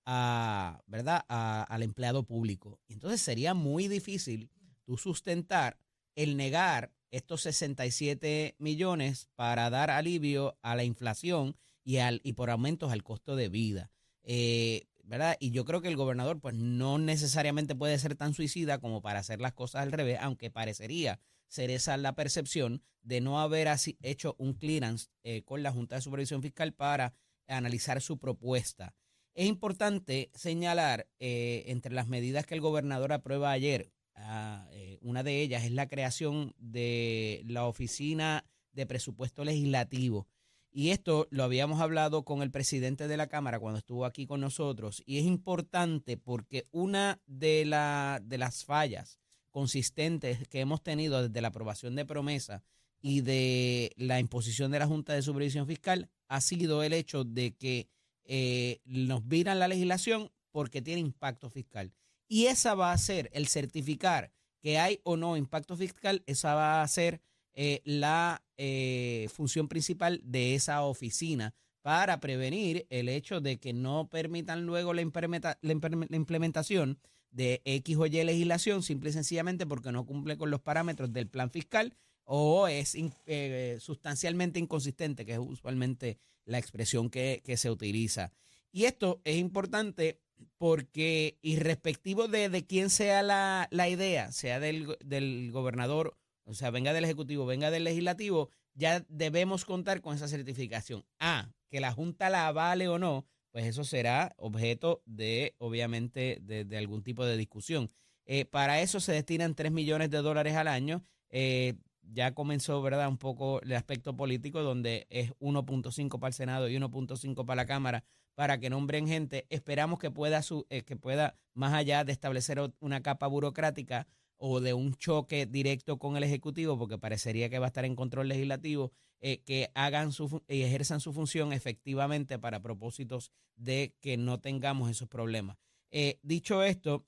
a, 0.04 0.82
¿verdad? 0.86 1.24
A- 1.28 1.62
al 1.64 1.82
empleado 1.82 2.22
público. 2.24 2.80
Entonces 2.88 3.20
sería 3.20 3.54
muy 3.54 3.88
difícil 3.88 4.50
tú 4.84 4.96
sustentar 4.96 5.78
el 6.14 6.36
negar 6.36 6.92
estos 7.10 7.42
67 7.42 8.54
millones 8.58 9.28
para 9.34 9.70
dar 9.70 9.90
alivio 9.90 10.58
a 10.62 10.76
la 10.76 10.84
inflación 10.84 11.56
y, 11.84 11.98
al, 11.98 12.20
y 12.22 12.34
por 12.34 12.50
aumentos 12.50 12.92
al 12.92 13.02
costo 13.02 13.36
de 13.36 13.48
vida. 13.48 13.90
Eh, 14.22 14.86
¿verdad? 15.08 15.36
Y 15.40 15.50
yo 15.50 15.64
creo 15.64 15.80
que 15.80 15.88
el 15.88 15.96
gobernador 15.96 16.38
pues 16.38 16.54
no 16.54 16.98
necesariamente 16.98 17.74
puede 17.74 17.98
ser 17.98 18.14
tan 18.14 18.34
suicida 18.34 18.78
como 18.78 19.00
para 19.00 19.20
hacer 19.20 19.40
las 19.40 19.54
cosas 19.54 19.82
al 19.82 19.92
revés, 19.92 20.18
aunque 20.20 20.50
parecería 20.50 21.18
ser 21.48 21.70
esa 21.70 21.96
la 21.96 22.14
percepción 22.14 22.82
de 23.02 23.22
no 23.22 23.40
haber 23.40 23.68
así 23.68 23.96
hecho 24.02 24.36
un 24.38 24.52
clearance 24.52 25.08
eh, 25.24 25.42
con 25.44 25.62
la 25.62 25.72
Junta 25.72 25.96
de 25.96 26.02
Supervisión 26.02 26.42
Fiscal 26.42 26.74
para 26.74 27.14
analizar 27.46 28.02
su 28.02 28.18
propuesta. 28.18 28.94
Es 29.34 29.46
importante 29.46 30.30
señalar 30.34 31.08
eh, 31.18 31.64
entre 31.68 31.94
las 31.94 32.06
medidas 32.06 32.44
que 32.44 32.54
el 32.54 32.60
gobernador 32.60 33.12
aprueba 33.12 33.50
ayer, 33.50 33.90
ah, 34.14 34.68
eh, 34.72 34.98
una 35.00 35.22
de 35.22 35.40
ellas 35.40 35.64
es 35.64 35.72
la 35.72 35.88
creación 35.88 36.54
de 36.58 37.42
la 37.46 37.64
Oficina 37.64 38.44
de 38.72 38.84
Presupuesto 38.84 39.42
Legislativo. 39.42 40.26
Y 40.70 40.90
esto 40.90 41.26
lo 41.30 41.44
habíamos 41.44 41.80
hablado 41.80 42.24
con 42.24 42.42
el 42.42 42.50
presidente 42.50 43.08
de 43.08 43.16
la 43.16 43.26
Cámara 43.26 43.58
cuando 43.58 43.78
estuvo 43.78 44.04
aquí 44.04 44.26
con 44.26 44.40
nosotros. 44.40 45.02
Y 45.06 45.18
es 45.18 45.24
importante 45.24 46.16
porque 46.16 46.66
una 46.70 47.20
de, 47.26 47.64
la, 47.64 48.20
de 48.22 48.38
las 48.38 48.64
fallas 48.64 49.18
consistentes 49.50 50.46
que 50.48 50.60
hemos 50.60 50.82
tenido 50.82 51.26
desde 51.26 51.40
la 51.40 51.48
aprobación 51.48 51.96
de 51.96 52.04
promesa 52.04 52.62
y 53.00 53.22
de 53.22 53.92
la 53.96 54.20
imposición 54.20 54.70
de 54.70 54.78
la 54.78 54.86
Junta 54.86 55.14
de 55.14 55.22
Supervisión 55.22 55.66
Fiscal 55.66 56.10
ha 56.28 56.40
sido 56.40 56.82
el 56.82 56.92
hecho 56.92 57.24
de 57.24 57.56
que 57.56 57.88
eh, 58.24 58.80
nos 58.84 59.26
viran 59.26 59.58
la 59.58 59.68
legislación 59.68 60.30
porque 60.50 60.82
tiene 60.82 61.00
impacto 61.00 61.48
fiscal. 61.48 61.92
Y 62.28 62.46
esa 62.46 62.74
va 62.74 62.92
a 62.92 62.98
ser 62.98 63.30
el 63.32 63.48
certificar 63.48 64.32
que 64.60 64.78
hay 64.78 65.00
o 65.04 65.16
no 65.16 65.36
impacto 65.36 65.76
fiscal, 65.76 66.22
esa 66.26 66.54
va 66.54 66.82
a 66.82 66.88
ser 66.88 67.22
eh, 67.60 67.82
la 67.82 68.44
eh, 68.56 69.26
función 69.34 69.66
principal 69.66 70.20
de 70.22 70.54
esa 70.54 70.84
oficina 70.84 71.56
para 71.82 72.20
prevenir 72.20 72.86
el 72.88 73.08
hecho 73.08 73.40
de 73.40 73.58
que 73.58 73.72
no 73.72 74.08
permitan 74.08 74.64
luego 74.64 74.94
la, 74.94 75.00
implementación 75.00 77.00
de 77.32 77.60
X 77.64 77.96
o 77.96 78.06
Y 78.06 78.22
legislación 78.22 78.84
simple 78.84 79.10
y 79.10 79.12
sencillamente 79.12 79.66
porque 79.66 79.90
no 79.90 80.06
cumple 80.06 80.36
con 80.36 80.52
los 80.52 80.60
parámetros 80.60 81.12
del 81.12 81.26
plan 81.26 81.50
fiscal 81.50 81.96
o 82.22 82.68
es 82.68 82.96
eh, 83.26 83.78
sustancialmente 83.80 84.60
inconsistente, 84.60 85.26
que 85.26 85.32
es 85.32 85.40
usualmente 85.40 86.16
la 86.44 86.58
expresión 86.58 87.10
que, 87.10 87.42
que 87.44 87.56
se 87.56 87.72
utiliza. 87.72 88.30
Y 88.70 88.84
esto 88.84 89.20
es 89.24 89.36
importante 89.36 90.20
porque, 90.58 91.38
irrespectivo 91.42 92.28
de, 92.28 92.50
de 92.50 92.64
quién 92.64 92.88
sea 92.88 93.24
la, 93.24 93.66
la 93.72 93.88
idea, 93.88 94.30
sea 94.30 94.60
del, 94.60 94.96
del 95.04 95.50
gobernador, 95.50 96.16
o 96.48 96.54
sea, 96.54 96.70
venga 96.70 96.94
del 96.94 97.04
Ejecutivo, 97.04 97.44
venga 97.44 97.70
del 97.70 97.84
Legislativo, 97.84 98.48
ya 98.72 99.04
debemos 99.10 99.66
contar 99.66 100.00
con 100.00 100.14
esa 100.16 100.28
certificación. 100.28 101.04
Ah, 101.20 101.52
que 101.68 101.78
la 101.78 101.92
Junta 101.92 102.30
la 102.30 102.46
avale 102.46 102.88
o 102.88 102.98
no, 102.98 103.26
pues 103.50 103.66
eso 103.66 103.84
será 103.84 104.34
objeto 104.38 105.02
de, 105.04 105.54
obviamente, 105.58 106.38
de, 106.40 106.78
algún 106.78 107.02
tipo 107.02 107.26
de 107.26 107.36
discusión. 107.36 107.90
Eh, 108.24 108.46
para 108.46 108.80
eso 108.80 108.98
se 108.98 109.12
destinan 109.12 109.54
3 109.54 109.72
millones 109.72 110.08
de 110.08 110.18
dólares 110.18 110.54
al 110.54 110.68
año. 110.68 111.04
Eh, 111.28 111.74
ya 112.00 112.32
comenzó, 112.32 112.80
¿verdad? 112.80 113.08
Un 113.08 113.18
poco 113.18 113.60
el 113.60 113.74
aspecto 113.74 114.16
político, 114.16 114.62
donde 114.62 115.06
es 115.10 115.32
1.5 115.40 116.18
para 116.18 116.28
el 116.28 116.34
Senado 116.34 116.68
y 116.70 116.76
1.5 116.76 117.44
para 117.44 117.56
la 117.56 117.66
Cámara, 117.66 118.04
para 118.34 118.58
que 118.58 118.70
nombren 118.70 119.06
gente. 119.06 119.46
Esperamos 119.50 119.98
que 119.98 120.10
pueda, 120.10 120.40
su, 120.40 120.66
eh, 120.70 120.82
que 120.82 120.96
pueda, 120.96 121.36
más 121.52 121.74
allá 121.74 122.04
de 122.04 122.12
establecer 122.12 122.58
una 122.80 123.02
capa 123.02 123.26
burocrática 123.26 124.06
o 124.38 124.60
de 124.60 124.72
un 124.72 124.94
choque 124.94 125.46
directo 125.46 125.98
con 125.98 126.16
el 126.16 126.22
Ejecutivo, 126.24 126.78
porque 126.78 126.98
parecería 126.98 127.48
que 127.48 127.58
va 127.58 127.66
a 127.66 127.68
estar 127.68 127.84
en 127.84 127.96
control 127.96 128.28
legislativo, 128.28 128.92
eh, 129.20 129.42
que 129.44 129.70
hagan 129.74 130.12
su 130.12 130.42
y 130.48 130.62
ejerzan 130.62 131.00
su 131.00 131.12
función 131.12 131.52
efectivamente 131.52 132.38
para 132.38 132.62
propósitos 132.62 133.32
de 133.56 133.94
que 134.00 134.16
no 134.16 134.40
tengamos 134.40 134.90
esos 134.90 135.08
problemas. 135.08 135.58
Eh, 135.90 136.18
dicho 136.22 136.62
esto, 136.62 137.04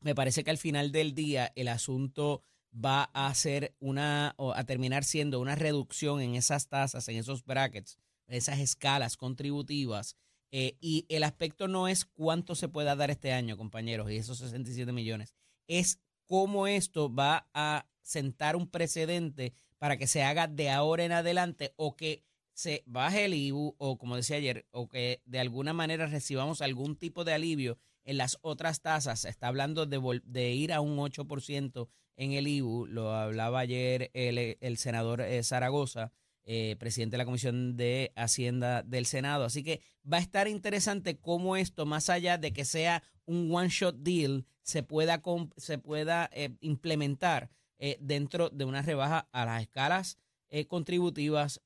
me 0.00 0.14
parece 0.14 0.42
que 0.42 0.50
al 0.50 0.58
final 0.58 0.90
del 0.90 1.14
día 1.14 1.52
el 1.54 1.68
asunto 1.68 2.42
va 2.74 3.04
a 3.12 3.32
ser 3.34 3.74
una 3.78 4.34
o 4.36 4.52
a 4.52 4.64
terminar 4.64 5.04
siendo 5.04 5.40
una 5.40 5.54
reducción 5.54 6.20
en 6.20 6.34
esas 6.34 6.68
tasas, 6.68 7.08
en 7.08 7.16
esos 7.16 7.44
brackets, 7.44 7.98
esas 8.26 8.58
escalas 8.58 9.16
contributivas. 9.16 10.16
eh, 10.56 10.76
y 10.80 11.04
el 11.08 11.24
aspecto 11.24 11.66
no 11.66 11.88
es 11.88 12.04
cuánto 12.04 12.54
se 12.54 12.68
pueda 12.68 12.94
dar 12.94 13.10
este 13.10 13.32
año, 13.32 13.56
compañeros, 13.56 14.08
y 14.10 14.16
esos 14.16 14.38
67 14.38 14.92
millones, 14.92 15.34
es 15.66 15.98
cómo 16.26 16.66
esto 16.66 17.12
va 17.12 17.48
a 17.54 17.86
sentar 18.02 18.56
un 18.56 18.68
precedente 18.68 19.54
para 19.78 19.96
que 19.96 20.06
se 20.06 20.22
haga 20.22 20.46
de 20.46 20.70
ahora 20.70 21.04
en 21.04 21.12
adelante 21.12 21.72
o 21.76 21.96
que 21.96 22.22
se 22.52 22.84
baje 22.86 23.24
el 23.24 23.34
IBU 23.34 23.74
o 23.78 23.98
como 23.98 24.16
decía 24.16 24.36
ayer, 24.36 24.66
o 24.70 24.88
que 24.88 25.20
de 25.24 25.40
alguna 25.40 25.72
manera 25.72 26.06
recibamos 26.06 26.62
algún 26.62 26.96
tipo 26.96 27.24
de 27.24 27.34
alivio 27.34 27.78
en 28.04 28.16
las 28.16 28.38
otras 28.42 28.80
tasas. 28.80 29.20
Se 29.20 29.28
está 29.28 29.48
hablando 29.48 29.86
de, 29.86 30.20
de 30.24 30.52
ir 30.52 30.72
a 30.72 30.80
un 30.80 30.96
8% 30.96 31.88
en 32.16 32.32
el 32.32 32.46
IBU, 32.46 32.86
lo 32.86 33.12
hablaba 33.12 33.60
ayer 33.60 34.10
el, 34.14 34.56
el 34.60 34.76
senador 34.76 35.20
eh, 35.20 35.42
Zaragoza, 35.42 36.12
eh, 36.44 36.76
presidente 36.78 37.14
de 37.14 37.18
la 37.18 37.24
Comisión 37.24 37.76
de 37.76 38.12
Hacienda 38.16 38.82
del 38.82 39.06
Senado. 39.06 39.44
Así 39.44 39.62
que 39.62 39.80
va 40.10 40.18
a 40.18 40.20
estar 40.20 40.46
interesante 40.48 41.16
cómo 41.18 41.56
esto, 41.56 41.86
más 41.86 42.10
allá 42.10 42.38
de 42.38 42.52
que 42.52 42.64
sea 42.64 43.02
un 43.24 43.50
one-shot 43.54 43.96
deal, 43.96 44.44
se 44.62 44.82
pueda, 44.82 45.22
se 45.56 45.78
pueda 45.78 46.28
eh, 46.32 46.50
implementar 46.60 47.50
eh, 47.78 47.96
dentro 48.00 48.50
de 48.50 48.64
una 48.64 48.82
rebaja 48.82 49.28
a 49.32 49.44
las 49.46 49.62
escalas 49.62 50.18
eh, 50.50 50.66
contributivas, 50.66 51.60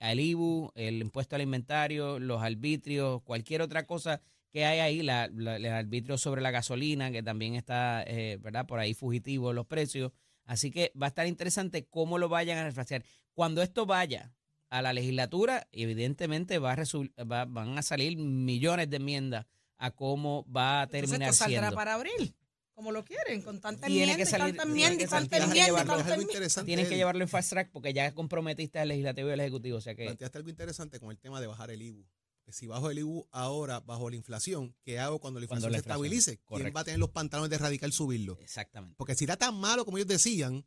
al 0.00 0.20
IBU, 0.20 0.72
el 0.74 1.00
impuesto 1.00 1.34
al 1.36 1.42
inventario, 1.42 2.18
los 2.18 2.42
arbitrios, 2.42 3.22
cualquier 3.22 3.62
otra 3.62 3.86
cosa 3.86 4.20
que 4.52 4.66
hay 4.66 4.80
ahí, 4.80 5.02
la, 5.02 5.28
la- 5.34 5.56
el 5.56 5.66
arbitrio 5.66 6.18
sobre 6.18 6.42
la 6.42 6.50
gasolina, 6.50 7.10
que 7.10 7.22
también 7.22 7.54
está, 7.54 8.04
¿verdad? 8.40 8.66
Por 8.66 8.78
ahí 8.80 8.92
fugitivo 8.94 9.52
los 9.52 9.66
precios. 9.66 10.12
Así 10.44 10.70
que 10.70 10.92
va 11.00 11.06
a 11.06 11.08
estar 11.08 11.26
interesante 11.26 11.86
cómo 11.86 12.18
lo 12.18 12.28
vayan 12.28 12.58
a 12.58 12.64
refrasear. 12.64 13.02
Cuando 13.34 13.62
esto 13.62 13.84
vaya 13.86 14.32
a 14.70 14.82
la 14.82 14.92
legislatura, 14.92 15.68
evidentemente 15.72 16.58
va 16.58 16.72
a 16.72 16.76
resul- 16.76 17.12
va- 17.30 17.44
van 17.44 17.78
a 17.78 17.82
salir 17.82 18.16
millones 18.16 18.88
de 18.90 18.96
enmiendas 18.96 19.46
a 19.78 19.90
cómo 19.90 20.44
va 20.50 20.80
a 20.80 20.82
Entonces 20.84 21.10
terminar 21.10 21.28
esto 21.30 21.44
saldrá 21.44 21.60
siendo. 21.60 21.76
para 21.76 21.94
abril, 21.94 22.34
como 22.74 22.90
lo 22.92 23.04
quieren, 23.04 23.42
con 23.42 23.60
tanta 23.60 23.86
enmienda 23.86 24.16
que 24.16 24.22
y 24.22 24.26
salir- 24.26 24.56
tanta 24.56 24.62
enmienda 24.64 24.98
que 24.98 25.04
y 25.04 25.06
tanta 25.06 25.36
enmienda 25.36 25.66
y 25.68 26.48
tanta. 26.48 26.64
Tienes 26.64 26.88
que 26.88 26.96
llevarlo 26.96 27.22
en 27.22 27.28
fast 27.28 27.50
track 27.50 27.70
porque 27.70 27.92
ya 27.92 28.12
comprometiste 28.14 28.78
al 28.78 28.88
legislativo 28.88 29.28
y 29.28 29.32
al 29.32 29.40
ejecutivo. 29.40 29.78
O 29.78 29.80
sea 29.80 29.94
que 29.94 30.04
Planteaste 30.06 30.38
algo 30.38 30.50
interesante 30.50 30.98
con 31.00 31.10
el 31.10 31.18
tema 31.18 31.40
de 31.40 31.46
bajar 31.46 31.70
el 31.70 31.82
IBU. 31.82 32.04
Que 32.44 32.52
si 32.52 32.66
bajo 32.66 32.90
el 32.90 32.98
IBU 32.98 33.26
ahora, 33.30 33.80
bajo 33.80 34.10
la 34.10 34.16
inflación, 34.16 34.74
¿qué 34.82 34.98
hago 34.98 35.18
cuando 35.18 35.40
la 35.40 35.46
Cuando 35.46 35.66
inflación 35.68 35.72
la 35.72 35.78
se 35.78 35.80
inflación, 35.80 36.04
estabilice? 36.06 36.40
¿Quién 36.62 36.76
va 36.76 36.80
a 36.80 36.84
tener 36.84 37.00
los 37.00 37.10
pantalones 37.10 37.48
de 37.50 37.58
radical 37.58 37.92
subirlo? 37.92 38.38
exactamente. 38.40 38.96
Porque 38.98 39.14
si 39.14 39.24
era 39.24 39.36
tan 39.36 39.54
malo 39.54 39.84
como 39.86 39.96
ellos 39.98 40.08
decían, 40.08 40.64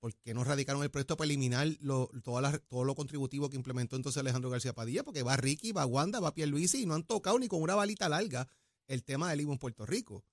¿por 0.00 0.14
qué 0.16 0.34
no 0.34 0.42
radicaron 0.44 0.82
el 0.82 0.90
proyecto 0.90 1.16
para 1.16 1.26
eliminar 1.26 1.68
lo, 1.80 2.08
todas 2.24 2.42
las- 2.42 2.60
todo 2.66 2.84
lo 2.84 2.94
contributivo 2.94 3.48
que 3.50 3.56
implementó 3.56 3.96
entonces 3.96 4.18
Alejandro 4.20 4.50
García 4.50 4.72
Padilla? 4.72 5.04
Porque 5.04 5.22
va 5.22 5.36
Ricky, 5.36 5.72
va 5.72 5.86
Wanda, 5.86 6.20
va 6.20 6.34
Pierluisi 6.34 6.82
y 6.82 6.86
no 6.86 6.94
han 6.94 7.04
tocado 7.04 7.38
ni 7.38 7.48
con 7.48 7.60
una 7.62 7.74
balita 7.74 8.08
larga 8.08 8.48
el 8.88 9.04
tema 9.04 9.30
del 9.30 9.42
IVA 9.42 9.52
en 9.52 9.58
Puerto 9.58 9.86
Rico. 9.86 10.24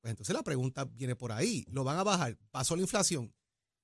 Pues 0.00 0.10
entonces 0.12 0.34
la 0.34 0.42
pregunta 0.42 0.84
viene 0.84 1.16
por 1.16 1.32
ahí. 1.32 1.64
¿Lo 1.68 1.82
van 1.84 1.98
a 1.98 2.04
bajar? 2.04 2.38
¿Pasó 2.50 2.76
la 2.76 2.82
inflación? 2.82 3.34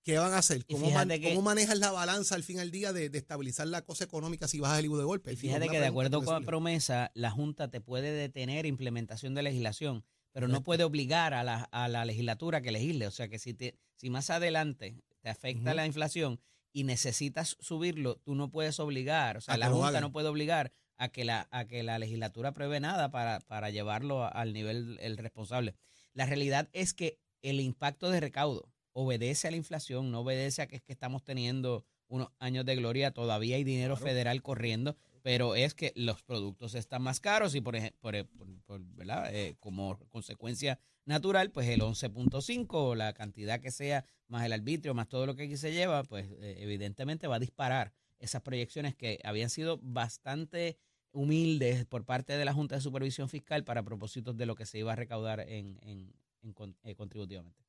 ¿Qué 0.05 0.19
van 0.19 0.33
a 0.33 0.39
hacer? 0.39 0.65
¿Cómo, 0.67 0.87
fíjate 0.87 1.07
man- 1.07 1.21
que- 1.21 1.29
cómo 1.31 1.43
manejas 1.43 1.79
la 1.79 1.91
balanza 1.93 2.35
al 2.35 2.43
fin 2.43 2.57
del 2.57 2.71
día 2.71 2.93
de, 2.93 3.09
de 3.11 3.19
estabilizar 3.19 3.67
la 3.69 3.83
cosa 3.83 4.05
económica 4.05 4.49
si 4.49 4.59
bajas 4.61 4.79
el 4.79 4.87
IVA 4.87 4.99
de 4.99 5.05
golpe? 5.05 5.33
Y 5.33 5.37
fíjate 5.37 5.69
que 5.69 5.79
de 5.81 5.87
acuerdo 5.87 6.23
con 6.23 6.35
la 6.35 6.47
promesa, 6.47 7.11
la 7.15 7.31
Junta 7.31 7.69
te 7.71 7.81
puede 7.81 8.11
detener 8.13 8.67
implementación 8.67 9.35
de 9.35 9.43
legislación, 9.43 10.05
pero 10.33 10.49
no 10.49 10.63
puede 10.65 10.83
obligar 10.85 11.35
a 11.35 11.45
la, 11.45 11.65
a 11.73 11.89
la 11.89 12.05
legislatura 12.05 12.63
que 12.63 12.73
legisle. 12.73 13.07
O 13.07 13.11
sea 13.13 13.29
que 13.29 13.39
si, 13.39 13.55
te, 13.55 13.77
si 13.97 14.11
más 14.11 14.31
adelante 14.31 14.97
te 15.23 15.31
afecta 15.31 15.71
la 15.75 15.87
inflación 15.87 16.41
y 16.73 16.85
necesitas 16.85 17.57
subirlo, 17.61 18.17
tú 18.17 18.35
no 18.35 18.51
puedes 18.51 18.79
obligar, 18.81 19.37
o 19.37 19.41
sea, 19.41 19.55
A 19.55 19.57
la 19.59 19.67
Junta 19.85 20.01
no 20.01 20.13
puede 20.13 20.29
obligar 20.29 20.73
a 20.97 21.09
que 21.09 21.25
la, 21.25 21.49
a 21.51 21.67
que 21.67 21.83
la 21.83 21.99
legislatura 21.99 22.51
apruebe 22.51 22.81
nada 22.81 23.11
para, 23.11 23.41
para 23.41 23.71
llevarlo 23.71 24.25
a- 24.25 24.29
al 24.29 24.53
nivel 24.53 24.99
el 25.01 25.17
responsable. 25.19 25.75
La 26.13 26.27
realidad 26.27 26.69
es 26.73 26.93
que 26.95 27.19
el 27.43 27.61
impacto 27.61 28.11
de 28.11 28.21
recaudo 28.21 28.69
obedece 28.93 29.49
a 29.49 29.51
la 29.51 29.57
inflación, 29.57 30.11
no 30.11 30.21
obedece 30.21 30.63
a 30.63 30.67
que 30.67 30.77
es 30.77 30.83
que 30.83 30.93
estamos 30.93 31.25
teniendo 31.25 31.85
unos 32.09 32.29
años 32.39 32.65
de 32.67 32.77
gloria, 32.77 33.11
todavía 33.11 33.57
hay 33.57 33.65
dinero 33.65 33.97
federal 33.97 34.43
corriendo, 34.43 34.97
pero 35.23 35.55
es 35.55 35.73
que 35.75 35.93
los 35.97 36.23
productos 36.23 36.75
están 36.75 37.03
más 37.03 37.21
caros 37.21 37.55
y 37.55 37.61
por 37.61 37.75
ejemplo, 37.77 37.99
por, 38.01 38.27
por- 38.29 38.63
por, 38.65 38.81
¿verdad? 38.95 39.35
Eh, 39.35 39.57
como 39.61 39.99
consecuencia 40.11 40.79
natural, 41.05 41.51
pues 41.51 41.69
el 41.69 41.81
11.5, 41.83 42.95
la 42.95 43.13
cantidad 43.13 43.61
que 43.61 43.71
sea, 43.71 44.05
más 44.29 44.45
el 44.45 44.53
arbitrio, 44.53 44.95
más 44.95 45.09
todo 45.09 45.27
lo 45.27 45.35
que 45.37 45.45
aquí 45.45 45.57
se 45.57 45.73
lleva, 45.73 46.03
pues 46.05 46.27
eh, 46.41 46.57
evidentemente 46.61 47.27
va 47.27 47.37
a 47.37 47.41
disparar 47.41 47.93
esas 48.19 48.43
proyecciones 48.43 48.95
que 48.95 49.19
habían 49.25 49.51
sido 49.51 49.79
bastante 49.83 50.79
humildes 51.13 51.85
por 51.87 52.05
parte 52.05 52.37
de 52.37 52.45
la 52.45 52.55
Junta 52.55 52.77
de 52.77 52.81
Supervisión 52.81 53.29
Fiscal 53.29 53.65
para 53.65 53.83
propósitos 53.83 54.37
de 54.37 54.47
lo 54.47 54.55
que 54.55 54.67
se 54.67 54.79
iba 54.79 54.93
a 54.93 54.97
recaudar 54.97 55.41
en, 55.41 55.79
en- 55.83 56.15
en 56.43 56.55
eh, 56.85 56.95
contributivamente. 56.95 57.63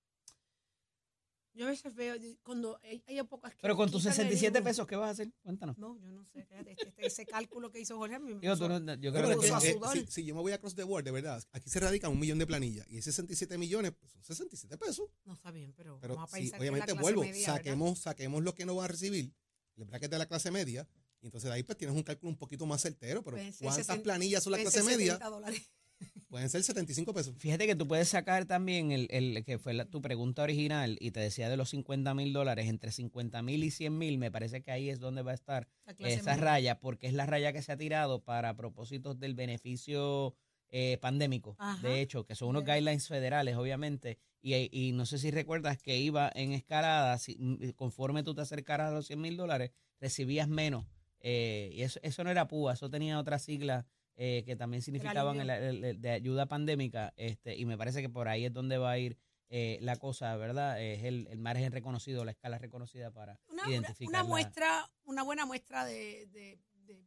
Yo 1.56 1.68
a 1.68 1.70
veces 1.70 1.94
veo 1.94 2.16
cuando 2.42 2.80
hay, 2.82 3.04
hay 3.08 3.20
épocas 3.20 3.54
que. 3.54 3.60
Pero 3.62 3.76
con 3.76 3.92
tus 3.92 4.02
quitan 4.02 4.12
el 4.14 4.16
67 4.18 4.58
IVA. 4.58 4.64
pesos, 4.70 4.88
¿qué 4.88 4.96
vas 4.96 5.08
a 5.08 5.12
hacer? 5.12 5.32
Cuéntanos. 5.44 5.78
No, 5.78 6.00
yo 6.00 6.10
no 6.10 6.26
sé. 6.26 6.40
este- 6.50 6.72
este- 6.72 7.06
ese 7.06 7.26
cálculo 7.28 7.72
que 7.72 7.80
hizo 7.80 7.96
Jorge 7.98 8.16
a 8.16 8.20
mí 8.20 8.34
me 8.34 8.40
Digo, 8.42 8.56
tú 8.58 8.64
puso- 8.64 8.80
no- 8.80 8.94
yo 8.96 9.14
creo 9.14 9.40
que 9.40 9.52
a 9.52 9.58
eh, 9.60 9.78
si, 9.94 10.06
si 10.12 10.26
yo 10.26 10.34
me 10.34 10.42
voy 10.42 10.52
a 10.52 10.58
cross 10.60 10.74
the 10.76 10.84
board, 10.84 11.04
de 11.04 11.12
verdad, 11.12 11.44
aquí 11.52 11.70
se 11.70 11.80
radican 11.80 12.12
un 12.12 12.20
millón 12.20 12.40
de 12.40 12.48
planillas 12.48 12.88
y 12.90 12.98
esos 12.98 13.14
67 13.16 13.58
millones 13.60 13.92
pues, 14.00 14.12
son 14.14 14.24
67 14.24 14.78
pesos. 14.78 15.10
No 15.26 15.34
está 15.34 15.52
bien, 15.52 15.74
pero, 15.74 16.00
Pero 16.02 16.16
vamos 16.16 16.30
a 16.34 16.38
pensar 16.38 16.58
que 16.58 16.62
obviamente 16.64 16.88
la 16.88 16.94
clase 16.94 17.02
vuelvo, 17.04 17.22
media, 17.22 17.48
¿verdad? 17.48 17.56
saquemos, 17.58 18.00
saquemos 18.00 18.44
lo 18.44 18.56
que 18.56 18.66
no 18.66 18.76
van 18.76 18.86
a 18.86 18.88
recibir, 18.88 19.32
el 19.76 19.86
bracket 19.86 20.10
de 20.12 20.18
la 20.18 20.26
clase 20.26 20.50
media, 20.50 20.88
y 21.22 21.28
entonces 21.28 21.50
de 21.50 21.56
ahí 21.56 21.64
pues 21.64 21.78
tienes 21.78 21.96
un 21.96 22.04
cálculo 22.04 22.30
un 22.32 22.38
poquito 22.38 22.66
más 22.66 22.82
certero, 22.82 23.24
pero 23.24 23.38
ser 23.38 23.54
¿cuántas 23.60 23.86
60 23.86 24.04
planillas 24.04 24.44
son 24.44 24.52
la 24.54 24.58
clase 24.60 24.82
media? 24.84 25.14
70 25.14 25.30
dólares. 25.30 25.70
Pueden 26.34 26.50
ser 26.50 26.64
75 26.64 27.14
pesos. 27.14 27.36
Fíjate 27.38 27.68
que 27.68 27.76
tú 27.76 27.88
puedes 27.88 28.08
sacar 28.08 28.46
también 28.46 28.92
el, 28.92 29.06
el 29.12 29.44
que 29.46 29.60
fue 29.60 29.76
la- 29.76 29.86
tu 29.86 30.02
pregunta 30.02 30.42
original 30.42 30.98
y 31.00 31.12
te 31.12 31.20
decía 31.20 31.48
de 31.48 31.58
los 31.58 31.70
50 31.70 32.16
mil 32.16 32.34
dólares, 32.34 32.68
entre 32.70 32.92
50 32.92 33.44
mil 33.44 33.64
y 33.64 33.70
100 33.70 33.96
mil, 33.96 34.18
me 34.18 34.32
parece 34.32 34.64
que 34.64 34.72
ahí 34.72 34.90
es 34.90 35.00
donde 35.00 35.22
va 35.22 35.30
a 35.30 35.36
estar 35.36 35.68
esa 36.00 36.32
media. 36.32 36.44
raya, 36.44 36.80
porque 36.80 37.06
es 37.06 37.14
la 37.14 37.28
raya 37.28 37.54
que 37.54 37.62
se 37.62 37.72
ha 37.72 37.78
tirado 37.78 38.24
para 38.24 38.56
propósitos 38.56 39.20
del 39.20 39.36
beneficio 39.36 40.34
eh, 40.72 40.98
pandémico. 41.00 41.56
Ajá. 41.60 41.80
De 41.88 42.02
hecho, 42.02 42.26
que 42.26 42.34
son 42.34 42.48
unos 42.50 42.64
guidelines 42.66 43.08
federales, 43.08 43.56
obviamente, 43.56 44.18
y, 44.42 44.56
y 44.72 44.92
no 44.94 45.06
sé 45.06 45.20
si 45.20 45.30
recuerdas 45.30 45.78
que 45.78 46.00
iba 46.00 46.32
en 46.34 46.54
escalada, 46.54 47.16
si- 47.20 47.36
mm, 47.38 47.74
conforme 47.76 48.24
tú 48.24 48.34
te 48.34 48.42
acercaras 48.42 48.90
a 48.90 48.96
los 48.96 49.06
100 49.06 49.22
mil 49.22 49.38
dólares, 49.38 49.70
recibías 50.02 50.48
menos. 50.48 50.88
eh, 51.20 51.70
y 51.74 51.84
eso, 51.84 52.00
eso 52.02 52.24
no 52.24 52.32
era 52.32 52.48
PUA, 52.48 52.74
eso 52.74 52.90
tenía 52.90 53.20
otra 53.20 53.38
sigla 53.38 53.86
eh, 54.16 54.44
que 54.46 54.56
también 54.56 54.82
significaban 54.82 55.40
el, 55.40 55.50
alivio. 55.50 55.70
el- 55.70 55.84
el 55.84 56.02
de 56.02 56.10
ayuda 56.12 56.46
pandémica, 56.46 57.14
este, 57.18 57.56
y 57.58 57.66
me 57.66 57.78
parece 57.78 58.02
que 58.02 58.10
por 58.10 58.28
ahí 58.28 58.46
es 58.46 58.54
donde 58.54 58.78
va 58.78 58.92
a 58.92 58.98
ir 59.00 59.18
eh, 59.50 59.78
la 59.82 59.96
cosa, 59.98 60.36
¿verdad? 60.36 60.82
Es 60.82 61.04
el, 61.04 61.28
el 61.28 61.40
margen 61.40 61.72
reconocido, 61.72 62.26
la 62.26 62.32
escala 62.32 62.58
reconocida 62.58 63.12
para 63.12 63.40
Una, 63.50 63.70
identificar. 63.70 64.10
una 64.10 64.24
muestra, 64.24 64.92
una 65.04 65.22
buena 65.24 65.46
muestra 65.46 65.86
de, 65.86 66.26
de- 66.28 66.60
de- 66.86 67.04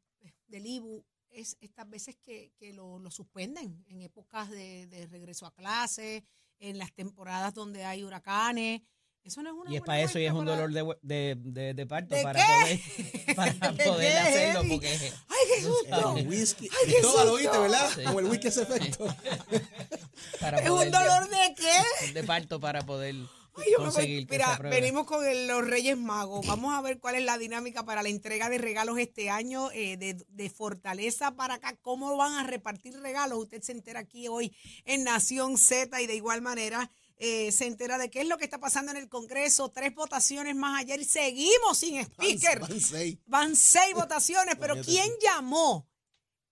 del 0.47 0.67
IBU 0.67 1.05
es 1.31 1.57
estas 1.61 1.89
veces 1.91 2.17
que, 2.17 2.53
que 2.57 2.73
lo, 2.73 2.99
lo 3.01 3.11
suspenden 3.11 3.85
en 3.89 4.01
épocas 4.01 4.49
de, 4.51 4.87
de 4.87 5.07
regreso 5.07 5.45
a 5.47 5.55
clase, 5.55 6.23
en 6.61 6.79
las 6.79 6.93
temporadas 6.93 7.53
donde 7.53 7.85
hay 7.85 8.03
huracanes. 8.05 8.81
Eso 9.27 9.43
no 9.43 9.51
es 9.51 9.57
una 9.57 9.73
Y 9.73 9.77
es 9.77 9.83
para 9.83 10.01
eso 10.01 10.19
y 10.19 10.25
es 10.27 10.33
un 10.33 10.45
para- 10.45 10.57
dolor 10.57 10.73
de, 10.73 10.97
de, 11.03 11.35
de- 11.39 11.75
de 11.75 11.87
parto 11.87 12.15
¿De 12.15 12.23
para 12.23 12.41
qué? 12.41 12.81
poder, 13.27 13.35
para 13.37 13.53
¿De 13.73 13.85
poder 13.85 14.13
qué, 14.13 14.19
hacerlo 14.19 14.63
porque 14.69 14.89
¡Ay, 15.29 15.45
qué 15.57 15.63
susto! 15.63 16.17
El 16.17 16.29
whisky. 16.29 16.69
¡Ay, 16.71 16.93
qué 16.93 17.03
lo 17.03 17.61
¿verdad? 17.63 17.91
Sí. 17.95 18.05
Como 18.05 18.21
el 18.21 18.27
whisky 18.27 18.49
ese 18.49 18.63
efecto. 18.63 19.07
para 20.41 20.59
¿Es 20.59 20.69
poder 20.69 20.87
un 20.89 20.93
dolor 20.93 21.29
de 21.29 21.55
qué? 21.57 22.13
de 22.13 22.23
parto 22.25 22.61
para 22.61 22.83
poder 22.83 23.15
Ay, 23.59 23.73
yo 23.73 23.83
me 23.85 23.91
voy- 23.91 24.27
Mira, 24.31 24.59
venimos 24.59 25.07
con 25.07 25.27
el- 25.27 25.47
los 25.47 25.67
Reyes 25.67 25.97
Magos. 25.97 26.47
Vamos 26.47 26.75
a 26.75 26.83
ver 26.83 26.99
cuál 27.01 27.15
es 27.15 27.25
la 27.25 27.39
dinámica 27.39 27.85
para 27.87 28.03
la 28.03 28.11
entrega 28.11 28.51
de 28.51 28.59
regalos 28.59 28.99
este 28.99 29.31
año 29.31 29.71
eh, 29.73 29.97
de, 29.97 30.15
de 30.29 30.51
Fortaleza 30.51 31.31
para 31.37 31.55
acá. 31.55 31.75
¿Cómo 31.81 32.15
van 32.19 32.35
a 32.35 32.43
repartir 32.43 33.01
regalos? 33.01 33.39
Usted 33.39 33.63
se 33.63 33.73
entera 33.73 34.01
aquí 34.01 34.29
hoy 34.29 34.55
en 34.85 35.05
Nación 35.05 35.57
Z 35.57 36.01
y 36.03 36.07
de 36.07 36.15
igual 36.15 36.43
manera 36.43 36.91
eh, 37.19 37.51
se 37.53 37.67
entera 37.67 37.99
de 37.99 38.11
qué 38.11 38.21
es 38.21 38.29
lo 38.29 38.37
que 38.37 38.45
está 38.45 38.59
pasando 38.59 38.93
en 38.93 38.99
el 38.99 39.09
Congreso. 39.09 39.71
Tres 39.71 39.95
votaciones 39.95 40.55
más 40.55 40.81
ayer 40.81 41.01
y 41.01 41.05
seguimos 41.05 41.79
sin 41.79 41.99
speaker. 41.99 42.61
Van 42.61 42.81
seis. 42.81 43.19
Van 43.27 43.57
seis 43.57 43.95
votaciones, 43.95 44.57
pero 44.59 44.81
¿quién 44.83 45.11
llamó? 45.23 45.89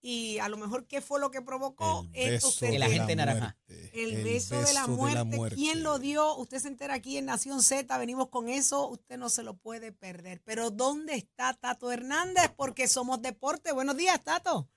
Y 0.07 0.37
a 0.37 0.49
lo 0.49 0.57
mejor, 0.57 0.85
¿qué 0.85 1.01
fue 1.01 1.19
lo 1.19 1.31
que 1.31 1.41
provocó 1.41 2.07
esto? 2.13 2.51
De 2.63 2.77
la 2.77 2.87
gente 2.87 3.15
naranja. 3.15 3.57
El, 3.91 4.23
beso, 4.23 4.61
de, 4.61 4.71
la 4.73 4.85
muerte. 4.85 5.55
¿Quién 5.55 5.81
lo 5.81 5.97
dio? 5.97 6.35
Usted 6.35 6.59
se 6.59 6.67
entera 6.67 6.93
aquí 6.93 7.17
en 7.17 7.25
Nación 7.25 7.63
Z. 7.63 7.97
Venimos 7.97 8.29
con 8.29 8.47
eso. 8.47 8.87
Usted 8.87 9.17
no 9.17 9.29
se 9.29 9.41
lo 9.41 9.57
puede 9.57 9.91
perder. 9.91 10.43
Pero 10.45 10.69
¿dónde 10.69 11.15
está 11.15 11.55
Tato 11.55 11.91
Hernández? 11.91 12.51
Porque 12.55 12.87
somos 12.87 13.23
deporte. 13.23 13.71
Buenos 13.71 13.97
días, 13.97 14.23
Tato. 14.23 14.69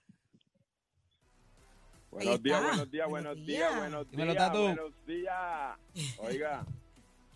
Buenos 2.11 2.43
días, 2.43 2.63
buenos 2.63 2.91
días, 2.91 3.09
Buenos 3.09 3.35
buenos 3.35 3.47
días, 3.47 3.59
días. 3.71 3.77
buenos 3.81 4.11
Dímelo, 4.11 4.33
días, 4.33 4.47
Tatu. 4.47 4.63
buenos 4.63 5.07
días. 5.07 5.79
Oiga, 6.19 6.67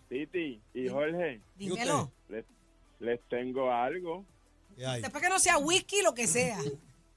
Titi 0.09 0.61
y 0.73 0.87
Jorge, 0.89 1.41
Dímelo. 1.57 2.11
les, 2.29 2.45
les 2.99 3.21
tengo 3.29 3.71
algo. 3.71 4.25
Después 4.75 5.21
que 5.23 5.29
no 5.29 5.39
sea 5.39 5.57
whisky, 5.59 6.01
lo 6.01 6.13
que 6.13 6.27
sea. 6.27 6.57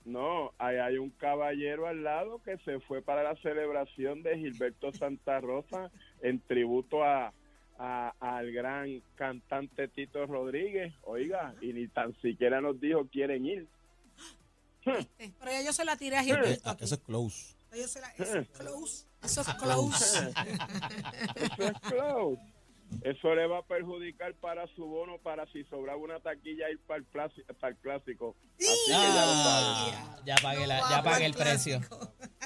No, 0.07 0.53
ahí 0.59 0.77
hay 0.77 0.99
un 0.99 1.11
caballero 1.11 1.89
al 1.89 2.05
lado 2.05 2.41
que 2.45 2.57
se 2.59 2.79
fue 2.79 3.03
para 3.03 3.25
la 3.25 3.35
celebración 3.43 4.23
de 4.23 4.39
Gilberto 4.39 4.93
Santa 4.93 5.41
Rosa 5.41 5.91
en 6.23 6.39
tributo 6.39 7.03
a, 7.03 7.33
a- 7.77 8.15
al 8.21 8.53
gran 8.53 9.03
cantante 9.17 9.89
Tito 9.89 10.25
Rodríguez. 10.27 10.95
Oiga, 11.03 11.57
y 11.61 11.73
ni 11.73 11.89
tan 11.89 12.15
siquiera 12.23 12.61
nos 12.61 12.81
dijo 12.81 13.09
quieren 13.09 13.47
ir. 13.47 13.67
Pero 14.87 15.51
ya 15.51 15.63
yo 15.63 15.73
se 15.73 15.85
la 15.85 15.97
tiré 15.97 16.17
a 16.17 16.23
Gilberto 16.25 16.69
Ah, 16.69 16.73
aquí. 16.73 16.85
Eso 16.85 16.95
es 16.95 17.01
close. 17.03 17.55
Yo 17.75 17.87
se 17.89 18.01
la- 18.01 18.11
eso 18.17 18.39
es 18.39 18.49
close. 18.49 19.05
Eso 19.23 19.41
es 19.43 19.49
close. 19.55 20.33
Eso 21.37 21.65
es 21.65 21.81
close. 21.81 22.41
Eso 23.03 23.35
le 23.35 23.47
va 23.47 23.59
a 23.59 23.63
perjudicar 23.63 24.35
para 24.35 24.67
su 24.75 24.85
bono, 24.87 25.19
para 25.19 25.47
si 25.53 25.65
sobraba 25.65 25.99
una 25.99 26.21
taquilla 26.21 26.71
ir 26.71 26.79
para 26.87 26.99
el, 26.99 27.07
plasi- 27.11 27.45
para 27.61 27.73
el 27.73 27.77
clásico. 27.79 28.37
Así 28.59 28.67
que 28.87 28.93
ya 28.93 29.27
lo. 29.27 29.33
Ah, 29.33 30.17
ya 30.25 30.35
pagué, 30.43 30.67
la- 30.67 30.81
ya 30.91 31.03
pagué 31.03 31.27
el 31.27 31.35
precio. 31.35 31.81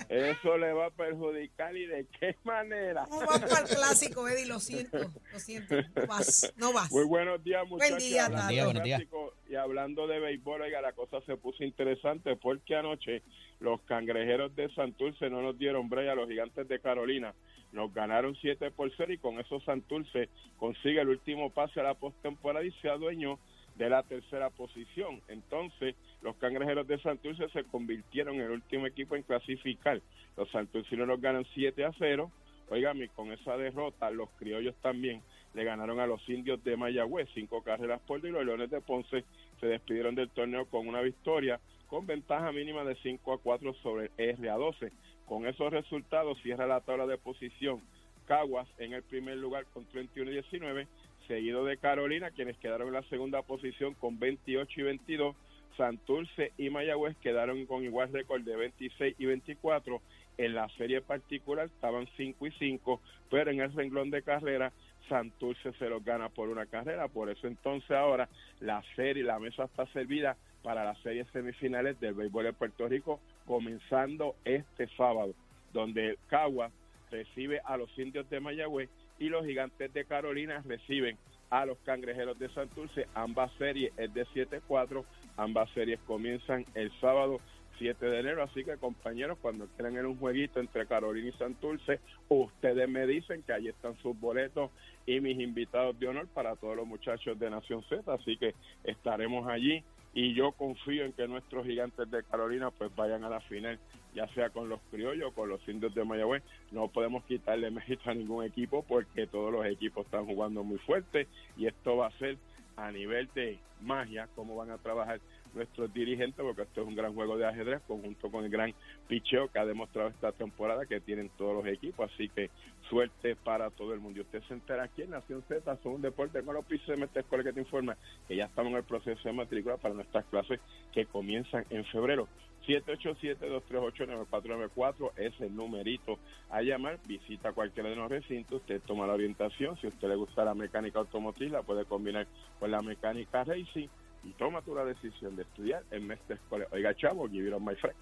Eso 0.08 0.58
le 0.58 0.72
va 0.72 0.86
a 0.86 0.90
perjudicar 0.90 1.76
y 1.76 1.86
de 1.86 2.06
qué 2.18 2.34
manera. 2.44 3.06
No 3.10 3.20
vas 3.26 3.40
para 3.40 3.60
el 3.60 3.76
clásico, 3.76 4.28
Eddie. 4.28 4.46
Lo 4.46 4.58
siento. 4.60 4.98
Lo 5.32 5.38
siento. 5.38 5.76
No 5.94 6.06
vas. 6.06 6.52
No 6.56 6.72
vas. 6.72 6.90
Muy 6.90 7.04
buenos 7.04 7.42
días, 7.44 7.66
muchachos. 7.68 7.98
día, 7.98 8.24
Hablando 8.26 8.82
clásico 8.82 9.34
Y 9.48 9.54
hablando 9.54 10.06
de 10.06 10.18
béisbol, 10.20 10.62
oiga, 10.62 10.80
la 10.80 10.92
cosa 10.94 11.20
se 11.26 11.36
puso 11.36 11.62
interesante 11.64 12.34
porque 12.36 12.74
anoche 12.76 13.22
los 13.60 13.80
cangrejeros 13.82 14.54
de 14.56 14.68
Santurce 14.70 15.28
no 15.30 15.42
nos 15.42 15.58
dieron 15.58 15.88
break 15.88 16.08
a 16.08 16.14
los 16.14 16.28
gigantes 16.28 16.66
de 16.66 16.80
Carolina. 16.80 17.34
Nos 17.72 17.92
ganaron 17.94 18.34
7 18.34 18.70
por 18.70 18.90
0 18.96 19.12
y 19.12 19.18
con 19.18 19.38
eso 19.38 19.60
Santurce 19.60 20.28
consigue 20.58 21.00
el 21.00 21.08
último 21.08 21.50
pase 21.50 21.80
a 21.80 21.84
la 21.84 21.94
postemporada 21.94 22.64
y 22.64 22.72
se 22.82 22.88
adueñó 22.88 23.38
de 23.76 23.88
la 23.88 24.02
tercera 24.02 24.50
posición. 24.50 25.20
Entonces, 25.28 25.94
los 26.22 26.36
cangrejeros 26.36 26.86
de 26.86 26.98
Santurce 26.98 27.48
se 27.50 27.64
convirtieron 27.64 28.36
en 28.36 28.42
el 28.42 28.50
último 28.50 28.86
equipo 28.86 29.14
en 29.14 29.22
clasificar. 29.22 30.00
Los 30.36 30.50
santurcinos 30.50 31.06
los 31.06 31.20
ganan 31.20 31.46
7 31.54 31.84
a 31.84 31.92
0. 31.98 32.30
Oigan, 32.70 33.02
y 33.02 33.08
con 33.08 33.32
esa 33.32 33.56
derrota, 33.56 34.10
los 34.10 34.30
criollos 34.38 34.74
también 34.76 35.22
le 35.54 35.64
ganaron 35.64 35.98
a 35.98 36.06
los 36.06 36.26
indios 36.28 36.62
de 36.62 36.76
Mayagüez, 36.76 37.28
cinco 37.34 37.62
carreras 37.62 38.00
por 38.06 38.24
y 38.24 38.30
los 38.30 38.44
leones 38.44 38.70
de 38.70 38.80
Ponce 38.80 39.24
se 39.58 39.66
despidieron 39.66 40.14
del 40.14 40.30
torneo 40.30 40.66
con 40.66 40.86
una 40.86 41.00
victoria 41.00 41.58
con 41.90 42.06
ventaja 42.06 42.52
mínima 42.52 42.84
de 42.84 42.94
5 43.02 43.32
a 43.32 43.38
4 43.38 43.74
sobre 43.82 44.10
el 44.16 44.30
R 44.36 44.50
a 44.50 44.54
12. 44.54 44.92
Con 45.26 45.46
esos 45.46 45.72
resultados 45.72 46.40
cierra 46.40 46.66
la 46.66 46.80
tabla 46.80 47.06
de 47.06 47.18
posición 47.18 47.82
Caguas 48.26 48.68
en 48.78 48.92
el 48.92 49.02
primer 49.02 49.36
lugar 49.38 49.66
con 49.74 49.84
31 49.86 50.30
y 50.30 50.34
19, 50.34 50.86
seguido 51.26 51.64
de 51.64 51.78
Carolina, 51.78 52.30
quienes 52.30 52.56
quedaron 52.58 52.86
en 52.86 52.94
la 52.94 53.02
segunda 53.08 53.42
posición 53.42 53.94
con 53.94 54.20
28 54.20 54.80
y 54.80 54.82
22. 54.84 55.36
Santurce 55.76 56.52
y 56.56 56.70
Mayagüez 56.70 57.16
quedaron 57.18 57.66
con 57.66 57.82
igual 57.82 58.12
récord 58.12 58.42
de 58.42 58.54
26 58.54 59.16
y 59.18 59.26
24. 59.26 60.00
En 60.38 60.54
la 60.54 60.68
serie 60.70 61.00
particular 61.00 61.66
estaban 61.66 62.06
5 62.16 62.46
y 62.46 62.52
5, 62.52 63.00
pero 63.30 63.50
en 63.50 63.60
el 63.60 63.72
renglón 63.74 64.10
de 64.10 64.22
carrera 64.22 64.72
Santurce 65.08 65.72
se 65.72 65.88
los 65.88 66.04
gana 66.04 66.28
por 66.28 66.50
una 66.50 66.66
carrera. 66.66 67.08
Por 67.08 67.30
eso 67.30 67.48
entonces 67.48 67.90
ahora 67.90 68.28
la 68.60 68.80
serie, 68.94 69.24
la 69.24 69.40
mesa 69.40 69.64
está 69.64 69.86
servida 69.86 70.36
para 70.62 70.84
las 70.84 70.98
series 70.98 71.26
semifinales 71.28 71.98
del 72.00 72.14
béisbol 72.14 72.44
de 72.44 72.52
Puerto 72.52 72.88
Rico, 72.88 73.20
comenzando 73.46 74.36
este 74.44 74.88
sábado, 74.96 75.34
donde 75.72 76.18
Cagua 76.28 76.70
recibe 77.10 77.60
a 77.64 77.76
los 77.76 77.96
indios 77.98 78.28
de 78.30 78.40
Mayagüez 78.40 78.88
y 79.18 79.28
los 79.28 79.44
gigantes 79.44 79.92
de 79.92 80.04
Carolina 80.04 80.62
reciben 80.66 81.16
a 81.50 81.66
los 81.66 81.78
cangrejeros 81.78 82.38
de 82.38 82.48
Santurce. 82.50 83.06
Ambas 83.14 83.52
series 83.58 83.92
es 83.96 84.12
de 84.14 84.24
7-4, 84.26 85.04
ambas 85.36 85.68
series 85.70 85.98
comienzan 86.06 86.64
el 86.74 86.90
sábado 87.00 87.40
7 87.78 88.06
de 88.06 88.20
enero, 88.20 88.42
así 88.42 88.62
que 88.62 88.76
compañeros, 88.76 89.38
cuando 89.40 89.66
quieran 89.68 89.96
en 89.96 90.06
un 90.06 90.18
jueguito 90.18 90.60
entre 90.60 90.86
Carolina 90.86 91.28
y 91.28 91.32
Santurce, 91.32 91.98
ustedes 92.28 92.88
me 92.88 93.06
dicen 93.06 93.42
que 93.42 93.54
ahí 93.54 93.68
están 93.68 93.96
sus 94.02 94.18
boletos 94.20 94.70
y 95.06 95.20
mis 95.20 95.40
invitados 95.40 95.98
de 95.98 96.06
honor 96.06 96.28
para 96.28 96.56
todos 96.56 96.76
los 96.76 96.86
muchachos 96.86 97.38
de 97.38 97.50
Nación 97.50 97.82
Z, 97.88 98.12
así 98.12 98.36
que 98.36 98.54
estaremos 98.84 99.48
allí 99.48 99.82
y 100.12 100.34
yo 100.34 100.52
confío 100.52 101.04
en 101.04 101.12
que 101.12 101.28
nuestros 101.28 101.66
gigantes 101.66 102.10
de 102.10 102.24
Carolina 102.24 102.70
pues 102.70 102.94
vayan 102.96 103.24
a 103.24 103.28
la 103.28 103.40
final, 103.40 103.78
ya 104.14 104.26
sea 104.34 104.50
con 104.50 104.68
los 104.68 104.80
criollos 104.90 105.30
o 105.30 105.34
con 105.34 105.48
los 105.48 105.66
indios 105.68 105.94
de 105.94 106.04
Mayagüez. 106.04 106.42
No 106.72 106.88
podemos 106.88 107.24
quitarle 107.24 107.70
mérito 107.70 108.10
a 108.10 108.14
ningún 108.14 108.44
equipo 108.44 108.82
porque 108.82 109.26
todos 109.26 109.52
los 109.52 109.64
equipos 109.66 110.04
están 110.06 110.26
jugando 110.26 110.64
muy 110.64 110.78
fuerte 110.78 111.28
y 111.56 111.66
esto 111.66 111.96
va 111.96 112.08
a 112.08 112.18
ser 112.18 112.38
a 112.76 112.90
nivel 112.90 113.28
de 113.34 113.58
magia 113.80 114.28
cómo 114.34 114.56
van 114.56 114.70
a 114.70 114.78
trabajar 114.78 115.20
nuestros 115.54 115.92
dirigentes 115.92 116.44
porque 116.44 116.62
esto 116.62 116.82
es 116.82 116.86
un 116.86 116.94
gran 116.94 117.14
juego 117.14 117.36
de 117.36 117.46
ajedrez 117.46 117.80
conjunto 117.86 118.30
con 118.30 118.44
el 118.44 118.50
gran 118.50 118.74
picheo 119.08 119.48
que 119.48 119.58
ha 119.58 119.64
demostrado 119.64 120.08
esta 120.08 120.32
temporada 120.32 120.86
que 120.86 121.00
tienen 121.00 121.30
todos 121.36 121.54
los 121.54 121.72
equipos 121.72 122.10
así 122.12 122.28
que 122.28 122.50
suerte 122.88 123.36
para 123.36 123.70
todo 123.70 123.94
el 123.94 124.00
mundo 124.00 124.18
y 124.18 124.22
usted 124.22 124.42
se 124.48 124.54
entera 124.54 124.84
aquí 124.84 125.02
en 125.02 125.10
Nación 125.10 125.42
Z 125.48 125.78
son 125.82 125.92
un 125.92 126.02
deporte 126.02 126.42
los 126.42 126.64
pisos 126.64 126.88
de 126.88 126.96
Mestre 126.96 127.22
Escuela 127.22 127.44
que 127.44 127.52
te 127.52 127.60
informa 127.60 127.96
que 128.26 128.36
ya 128.36 128.46
estamos 128.46 128.72
en 128.72 128.78
el 128.78 128.84
proceso 128.84 129.20
de 129.22 129.32
matrícula 129.32 129.76
para 129.76 129.94
nuestras 129.94 130.24
clases 130.26 130.60
que 130.92 131.06
comienzan 131.06 131.64
en 131.70 131.84
febrero 131.86 132.28
787-238-9494 132.66 135.12
es 135.16 135.40
el 135.40 135.56
numerito 135.56 136.18
a 136.50 136.60
llamar. 136.62 136.98
Visita 137.06 137.52
cualquiera 137.52 137.88
de 137.88 137.96
los 137.96 138.10
recintos, 138.10 138.60
usted 138.60 138.80
toma 138.86 139.06
la 139.06 139.14
orientación. 139.14 139.76
Si 139.78 139.86
a 139.86 139.90
usted 139.90 140.08
le 140.08 140.16
gusta 140.16 140.44
la 140.44 140.54
mecánica 140.54 140.98
automotriz, 140.98 141.50
la 141.50 141.62
puede 141.62 141.84
combinar 141.84 142.26
con 142.58 142.70
la 142.70 142.82
mecánica 142.82 143.44
racing 143.44 143.88
y 144.24 144.32
toma 144.32 144.62
tú 144.62 144.74
decisión 144.74 145.36
de 145.36 145.42
estudiar 145.42 145.84
en 145.90 146.06
Mestre 146.06 146.36
Escuela. 146.36 146.66
Oiga, 146.72 146.94
chavo, 146.94 147.28
give 147.28 147.46
it 147.46 147.54
on 147.54 147.64
my 147.64 147.74
friend. 147.76 147.96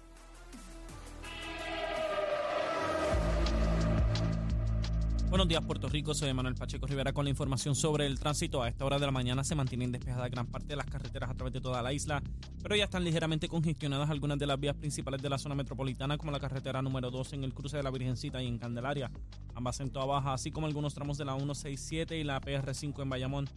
Buenos 5.29 5.47
días, 5.47 5.63
Puerto 5.63 5.87
Rico. 5.87 6.15
Soy 6.15 6.33
Manuel 6.33 6.55
Pacheco 6.55 6.87
Rivera 6.87 7.13
con 7.13 7.23
la 7.23 7.29
información 7.29 7.75
sobre 7.75 8.07
el 8.07 8.19
tránsito. 8.19 8.63
A 8.63 8.67
esta 8.67 8.83
hora 8.83 8.97
de 8.97 9.05
la 9.05 9.11
mañana 9.11 9.43
se 9.43 9.53
mantienen 9.53 9.91
despejadas 9.91 10.31
gran 10.31 10.47
parte 10.47 10.69
de 10.69 10.75
las 10.75 10.87
carreteras 10.87 11.29
a 11.29 11.35
través 11.35 11.53
de 11.53 11.61
toda 11.61 11.83
la 11.83 11.93
isla, 11.93 12.23
pero 12.63 12.75
ya 12.75 12.85
están 12.85 13.03
ligeramente 13.03 13.47
congestionadas 13.47 14.09
algunas 14.09 14.39
de 14.39 14.47
las 14.47 14.59
vías 14.59 14.75
principales 14.75 15.21
de 15.21 15.29
la 15.29 15.37
zona 15.37 15.53
metropolitana, 15.53 16.17
como 16.17 16.31
la 16.31 16.39
carretera 16.39 16.81
número 16.81 17.11
2 17.11 17.33
en 17.33 17.43
el 17.43 17.53
cruce 17.53 17.77
de 17.77 17.83
la 17.83 17.91
Virgencita 17.91 18.41
y 18.41 18.47
en 18.47 18.57
Candelaria, 18.57 19.11
ambas 19.53 19.79
en 19.81 19.91
toda 19.91 20.05
baja, 20.05 20.33
así 20.33 20.49
como 20.49 20.65
algunos 20.65 20.95
tramos 20.95 21.19
de 21.19 21.25
la 21.25 21.35
167 21.35 22.17
y 22.17 22.23
la 22.23 22.41
PR5 22.41 23.03
en 23.03 23.09
Bayamón. 23.09 23.49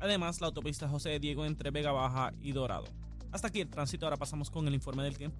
Además, 0.00 0.40
la 0.40 0.48
autopista 0.48 0.88
José 0.88 1.10
de 1.10 1.20
Diego 1.20 1.44
entre 1.44 1.70
Vega 1.70 1.92
Baja 1.92 2.32
y 2.40 2.52
Dorado. 2.52 2.86
Hasta 3.32 3.48
aquí 3.48 3.60
el 3.60 3.68
tránsito, 3.68 4.06
ahora 4.06 4.16
pasamos 4.16 4.50
con 4.50 4.66
el 4.68 4.74
informe 4.74 5.02
del 5.02 5.18
tiempo. 5.18 5.36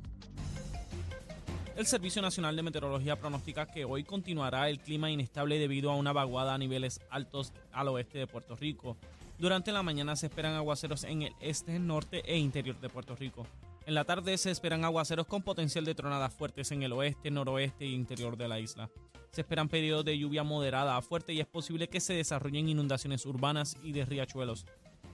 El 1.77 1.87
Servicio 1.87 2.23
Nacional 2.23 2.55
de 2.55 2.63
Meteorología 2.63 3.17
pronostica 3.17 3.67
que 3.67 3.85
hoy 3.85 4.05
continuará 4.05 4.69
el 4.69 4.79
clima 4.79 5.11
inestable 5.11 5.59
debido 5.59 5.91
a 5.91 5.97
una 5.97 6.13
vaguada 6.13 6.55
a 6.55 6.59
niveles 6.59 7.01
altos 7.11 7.53
al 7.73 7.89
oeste 7.89 8.19
de 8.19 8.29
Puerto 8.29 8.55
Rico. 8.55 8.97
Durante 9.39 9.73
la 9.73 9.83
mañana 9.83 10.15
se 10.15 10.27
esperan 10.27 10.55
aguaceros 10.55 11.03
en 11.03 11.23
el 11.23 11.33
este, 11.41 11.81
norte 11.81 12.23
e 12.27 12.39
interior 12.39 12.79
de 12.81 12.89
Puerto 12.89 13.17
Rico. 13.17 13.45
En 13.87 13.95
la 13.95 14.05
tarde 14.05 14.39
se 14.39 14.51
esperan 14.51 14.85
aguaceros 14.85 15.27
con 15.27 15.43
potencial 15.43 15.85
de 15.85 15.95
tronadas 15.95 16.33
fuertes 16.33 16.73
en 16.73 16.83
el 16.83 16.93
oeste, 16.93 17.31
noroeste 17.31 17.85
e 17.85 17.89
interior 17.89 18.37
de 18.37 18.49
la 18.49 18.59
isla. 18.59 18.89
Se 19.31 19.43
esperan 19.43 19.69
periodos 19.69 20.07
de 20.07 20.17
lluvia 20.17 20.43
moderada 20.43 20.97
a 20.97 21.03
fuerte 21.03 21.35
y 21.35 21.41
es 21.41 21.47
posible 21.47 21.89
que 21.89 22.01
se 22.01 22.15
desarrollen 22.15 22.69
inundaciones 22.69 23.27
urbanas 23.27 23.77
y 23.83 23.93
de 23.93 24.07
riachuelos. 24.07 24.65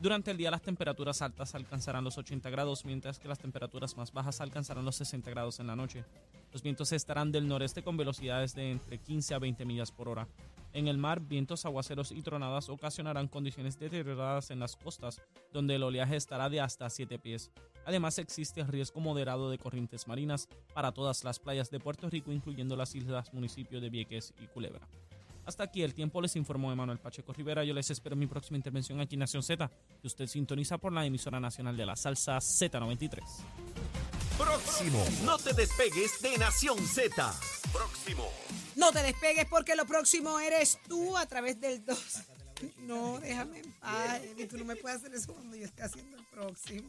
Durante 0.00 0.30
el 0.30 0.38
día 0.38 0.50
las 0.50 0.62
temperaturas 0.62 1.20
altas 1.20 1.54
alcanzarán 1.54 2.04
los 2.04 2.16
80 2.16 2.48
grados, 2.48 2.86
mientras 2.86 3.18
que 3.18 3.28
las 3.28 3.38
temperaturas 3.38 3.98
más 3.98 4.12
bajas 4.12 4.40
alcanzarán 4.40 4.86
los 4.86 4.96
60 4.96 5.28
grados 5.28 5.60
en 5.60 5.66
la 5.66 5.76
noche. 5.76 6.06
Los 6.54 6.62
vientos 6.62 6.90
estarán 6.92 7.30
del 7.30 7.46
noreste 7.46 7.82
con 7.82 7.98
velocidades 7.98 8.54
de 8.54 8.70
entre 8.70 8.96
15 8.96 9.34
a 9.34 9.38
20 9.38 9.66
millas 9.66 9.92
por 9.92 10.08
hora. 10.08 10.26
En 10.72 10.88
el 10.88 10.96
mar, 10.96 11.20
vientos, 11.20 11.66
aguaceros 11.66 12.12
y 12.12 12.22
tronadas 12.22 12.70
ocasionarán 12.70 13.28
condiciones 13.28 13.78
deterioradas 13.78 14.50
en 14.50 14.60
las 14.60 14.74
costas, 14.74 15.20
donde 15.52 15.74
el 15.74 15.82
oleaje 15.82 16.16
estará 16.16 16.48
de 16.48 16.62
hasta 16.62 16.88
7 16.88 17.18
pies. 17.18 17.50
Además, 17.84 18.18
existe 18.18 18.64
riesgo 18.64 19.00
moderado 19.00 19.50
de 19.50 19.58
corrientes 19.58 20.08
marinas 20.08 20.48
para 20.72 20.92
todas 20.92 21.24
las 21.24 21.38
playas 21.38 21.70
de 21.70 21.78
Puerto 21.78 22.08
Rico, 22.08 22.32
incluyendo 22.32 22.74
las 22.74 22.94
islas 22.94 23.34
municipios 23.34 23.82
de 23.82 23.90
Vieques 23.90 24.32
y 24.40 24.46
Culebra. 24.46 24.88
Hasta 25.46 25.64
aquí 25.64 25.82
el 25.82 25.94
tiempo, 25.94 26.20
les 26.20 26.36
informó 26.36 26.72
Emanuel 26.72 26.98
Pacheco 26.98 27.32
Rivera. 27.32 27.64
Yo 27.64 27.74
les 27.74 27.90
espero 27.90 28.14
en 28.14 28.20
mi 28.20 28.26
próxima 28.26 28.56
intervención 28.56 29.00
aquí 29.00 29.16
en 29.16 29.20
Nación 29.20 29.42
Z, 29.42 29.70
que 30.00 30.06
usted 30.06 30.26
sintoniza 30.26 30.78
por 30.78 30.92
la 30.92 31.04
emisora 31.04 31.40
nacional 31.40 31.76
de 31.76 31.86
la 31.86 31.96
salsa 31.96 32.36
Z93. 32.38 33.20
Próximo. 34.38 35.04
No 35.24 35.38
te 35.38 35.52
despegues 35.52 36.22
de 36.22 36.38
Nación 36.38 36.78
Z. 36.78 37.34
Próximo. 37.72 38.28
No 38.76 38.92
te 38.92 39.02
despegues 39.02 39.46
porque 39.46 39.76
lo 39.76 39.86
próximo 39.86 40.38
eres 40.40 40.78
tú 40.88 41.16
a 41.16 41.26
través 41.26 41.60
del 41.60 41.84
2. 41.84 41.98
No, 42.78 43.18
déjame 43.20 43.60
en 43.60 43.72
paz. 43.74 44.20
Tú 44.48 44.58
no 44.58 44.64
me 44.64 44.76
puedes 44.76 44.98
hacer 44.98 45.14
eso 45.14 45.32
cuando 45.32 45.56
yo 45.56 45.64
esté 45.64 45.82
haciendo 45.82 46.16
el 46.16 46.24
próximo. 46.26 46.88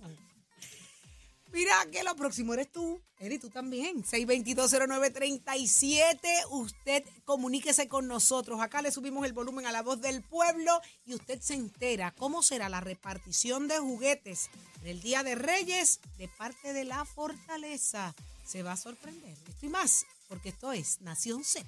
Mira 1.54 1.74
que 1.92 2.04
lo 2.04 2.16
próximo 2.16 2.54
eres 2.54 2.72
tú. 2.72 3.02
Eri, 3.20 3.38
tú 3.38 3.50
también. 3.50 4.04
6220937. 4.04 6.18
Usted 6.50 7.04
comuníquese 7.26 7.88
con 7.88 8.08
nosotros. 8.08 8.62
Acá 8.62 8.82
le 8.82 8.92
subimos 8.92 9.26
el 9.26 9.34
volumen 9.34 9.66
a 9.66 9.72
la 9.72 9.82
voz 9.82 10.00
del 10.02 10.24
pueblo 10.24 10.80
y 11.06 11.14
usted 11.14 11.42
se 11.42 11.56
entera 11.56 12.14
cómo 12.18 12.42
será 12.42 12.70
la 12.70 12.80
repartición 12.80 13.68
de 13.68 13.80
juguetes 13.80 14.50
en 14.82 14.88
el 14.88 15.02
Día 15.02 15.24
de 15.24 15.36
Reyes 15.36 16.00
de 16.18 16.30
parte 16.30 16.74
de 16.74 16.86
la 16.86 17.04
Fortaleza. 17.06 18.16
Se 18.46 18.64
va 18.64 18.72
a 18.74 18.78
sorprender. 18.78 19.38
Esto 19.48 19.66
y 19.66 19.70
más, 19.70 20.06
porque 20.30 20.50
esto 20.50 20.72
es 20.72 21.02
Nación 21.02 21.44
Z. 21.44 21.66